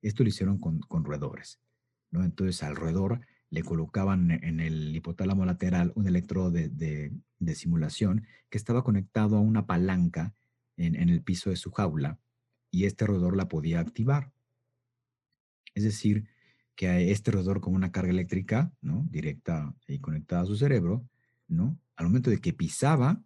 Esto 0.00 0.22
lo 0.22 0.28
hicieron 0.28 0.58
con, 0.58 0.80
con 0.80 1.04
roedores. 1.04 1.60
¿no? 2.10 2.22
Entonces, 2.24 2.62
al 2.62 2.76
roedor 2.76 3.20
le 3.52 3.62
colocaban 3.62 4.30
en 4.30 4.60
el 4.60 4.96
hipotálamo 4.96 5.44
lateral 5.44 5.92
un 5.94 6.06
electrodo 6.06 6.50
de, 6.50 7.12
simulación 7.54 8.26
que 8.48 8.56
estaba 8.56 8.82
conectado 8.82 9.36
a 9.36 9.40
una 9.40 9.66
palanca 9.66 10.34
en, 10.78 10.96
el 10.96 11.22
piso 11.22 11.50
de 11.50 11.56
su 11.56 11.70
jaula 11.70 12.18
y 12.70 12.86
este 12.86 13.06
roedor 13.06 13.36
la 13.36 13.48
podía 13.48 13.80
activar. 13.80 14.32
Es 15.74 15.84
decir, 15.84 16.30
que 16.74 17.10
este 17.10 17.30
roedor 17.30 17.60
con 17.60 17.74
una 17.74 17.92
carga 17.92 18.10
eléctrica, 18.10 18.72
¿no? 18.80 19.06
Directa 19.10 19.74
y 19.86 19.98
conectada 19.98 20.42
a 20.42 20.46
su 20.46 20.56
cerebro, 20.56 21.06
¿no? 21.46 21.78
Al 21.96 22.06
momento 22.06 22.30
de 22.30 22.38
que 22.38 22.54
pisaba, 22.54 23.22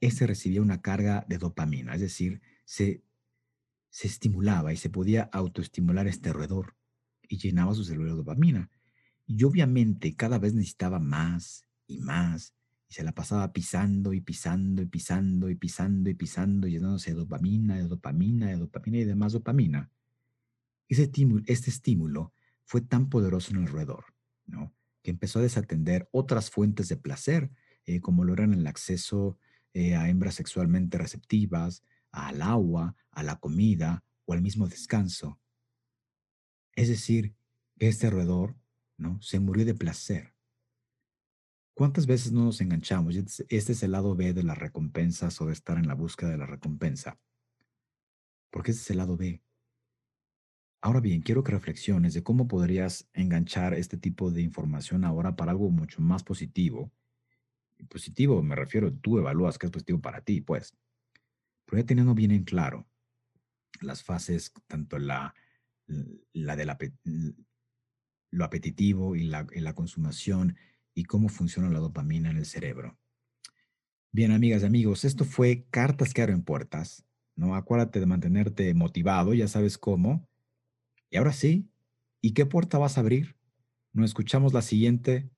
este 0.00 0.24
recibía 0.28 0.62
una 0.62 0.82
carga 0.82 1.26
de 1.28 1.38
dopamina, 1.38 1.96
es 1.96 2.00
decir, 2.00 2.42
se, 2.64 3.02
se 3.88 4.06
estimulaba 4.06 4.72
y 4.72 4.76
se 4.76 4.88
podía 4.88 5.28
autoestimular 5.32 6.06
este 6.06 6.32
roedor 6.32 6.76
y 7.28 7.38
llenaba 7.38 7.74
su 7.74 7.82
cerebro 7.82 8.10
de 8.10 8.16
dopamina. 8.16 8.70
Y 9.32 9.44
obviamente 9.44 10.16
cada 10.16 10.40
vez 10.40 10.54
necesitaba 10.54 10.98
más 10.98 11.64
y 11.86 12.00
más 12.00 12.52
y 12.88 12.94
se 12.94 13.04
la 13.04 13.12
pasaba 13.12 13.52
pisando 13.52 14.12
y 14.12 14.20
pisando 14.20 14.82
y 14.82 14.86
pisando 14.86 15.48
y 15.48 15.54
pisando 15.54 16.10
y 16.10 16.14
pisando, 16.14 16.66
llenándose 16.66 17.12
de 17.12 17.16
dopamina, 17.18 17.76
de 17.76 17.86
dopamina, 17.86 18.48
de 18.48 18.56
dopamina 18.56 18.98
y 18.98 19.04
demás 19.04 19.32
dopamina. 19.32 19.88
Ese 20.88 21.04
estímulo, 21.04 21.44
este 21.46 21.70
estímulo 21.70 22.32
fue 22.64 22.80
tan 22.80 23.08
poderoso 23.08 23.52
en 23.52 23.58
el 23.58 23.68
roedor, 23.68 24.06
¿no? 24.46 24.74
que 25.00 25.12
empezó 25.12 25.38
a 25.38 25.42
desatender 25.42 26.08
otras 26.10 26.50
fuentes 26.50 26.88
de 26.88 26.96
placer, 26.96 27.52
eh, 27.86 28.00
como 28.00 28.24
lo 28.24 28.32
eran 28.32 28.52
el 28.52 28.66
acceso 28.66 29.38
eh, 29.74 29.94
a 29.94 30.08
hembras 30.08 30.34
sexualmente 30.34 30.98
receptivas, 30.98 31.84
al 32.10 32.42
agua, 32.42 32.96
a 33.12 33.22
la 33.22 33.38
comida 33.38 34.02
o 34.24 34.32
al 34.32 34.42
mismo 34.42 34.66
descanso. 34.66 35.38
Es 36.74 36.88
decir, 36.88 37.36
este 37.78 38.10
roedor 38.10 38.56
se 39.20 39.40
murió 39.40 39.64
de 39.64 39.74
placer. 39.74 40.34
¿Cuántas 41.74 42.06
veces 42.06 42.32
no 42.32 42.44
nos 42.44 42.60
enganchamos? 42.60 43.16
Este 43.16 43.72
es 43.72 43.82
el 43.82 43.92
lado 43.92 44.14
B 44.14 44.34
de 44.34 44.42
las 44.42 44.58
recompensas 44.58 45.40
o 45.40 45.46
de 45.46 45.52
estar 45.52 45.78
en 45.78 45.88
la 45.88 45.94
búsqueda 45.94 46.30
de 46.30 46.36
la 46.36 46.46
recompensa. 46.46 47.18
Porque 48.50 48.72
este 48.72 48.82
es 48.82 48.90
el 48.90 48.98
lado 48.98 49.16
B. 49.16 49.42
Ahora 50.82 51.00
bien, 51.00 51.22
quiero 51.22 51.44
que 51.44 51.52
reflexiones 51.52 52.14
de 52.14 52.22
cómo 52.22 52.48
podrías 52.48 53.08
enganchar 53.12 53.74
este 53.74 53.96
tipo 53.96 54.30
de 54.30 54.42
información 54.42 55.04
ahora 55.04 55.36
para 55.36 55.52
algo 55.52 55.70
mucho 55.70 56.00
más 56.00 56.22
positivo. 56.22 56.90
Positivo 57.88 58.42
me 58.42 58.56
refiero, 58.56 58.92
tú 58.92 59.18
evalúas 59.18 59.58
qué 59.58 59.66
es 59.66 59.72
positivo 59.72 60.00
para 60.00 60.20
ti, 60.20 60.40
pues. 60.40 60.76
Pero 61.64 61.80
ya 61.80 61.86
teniendo 61.86 62.14
bien 62.14 62.30
en 62.30 62.44
claro 62.44 62.86
las 63.80 64.02
fases, 64.02 64.52
tanto 64.66 64.98
la, 64.98 65.34
la 66.32 66.56
de 66.56 66.64
la, 66.66 66.78
lo 68.30 68.44
apetitivo 68.44 69.16
y 69.16 69.24
la, 69.24 69.46
la 69.54 69.74
consumación 69.74 70.56
y 70.94 71.04
cómo 71.04 71.28
funciona 71.28 71.70
la 71.70 71.78
dopamina 71.78 72.30
en 72.30 72.36
el 72.36 72.46
cerebro. 72.46 72.98
Bien, 74.12 74.32
amigas 74.32 74.62
y 74.62 74.66
amigos, 74.66 75.04
esto 75.04 75.24
fue 75.24 75.66
Cartas 75.70 76.12
que 76.12 76.22
abren 76.22 76.42
puertas. 76.42 77.04
¿no? 77.36 77.54
Acuérdate 77.54 78.00
de 78.00 78.06
mantenerte 78.06 78.74
motivado, 78.74 79.34
ya 79.34 79.48
sabes 79.48 79.78
cómo. 79.78 80.28
Y 81.10 81.16
ahora 81.16 81.32
sí, 81.32 81.68
¿y 82.20 82.32
qué 82.32 82.46
puerta 82.46 82.78
vas 82.78 82.96
a 82.96 83.00
abrir? 83.00 83.36
Nos 83.92 84.06
escuchamos 84.06 84.52
la 84.52 84.62
siguiente 84.62 85.30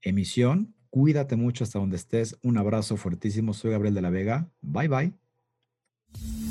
emisión. 0.00 0.74
Cuídate 0.90 1.36
mucho 1.36 1.64
hasta 1.64 1.78
donde 1.78 1.96
estés. 1.96 2.38
Un 2.42 2.56
abrazo 2.56 2.96
fuertísimo. 2.96 3.52
Soy 3.52 3.72
Gabriel 3.72 3.94
de 3.94 4.02
la 4.02 4.10
Vega. 4.10 4.50
Bye 4.62 4.88
bye. 4.88 6.47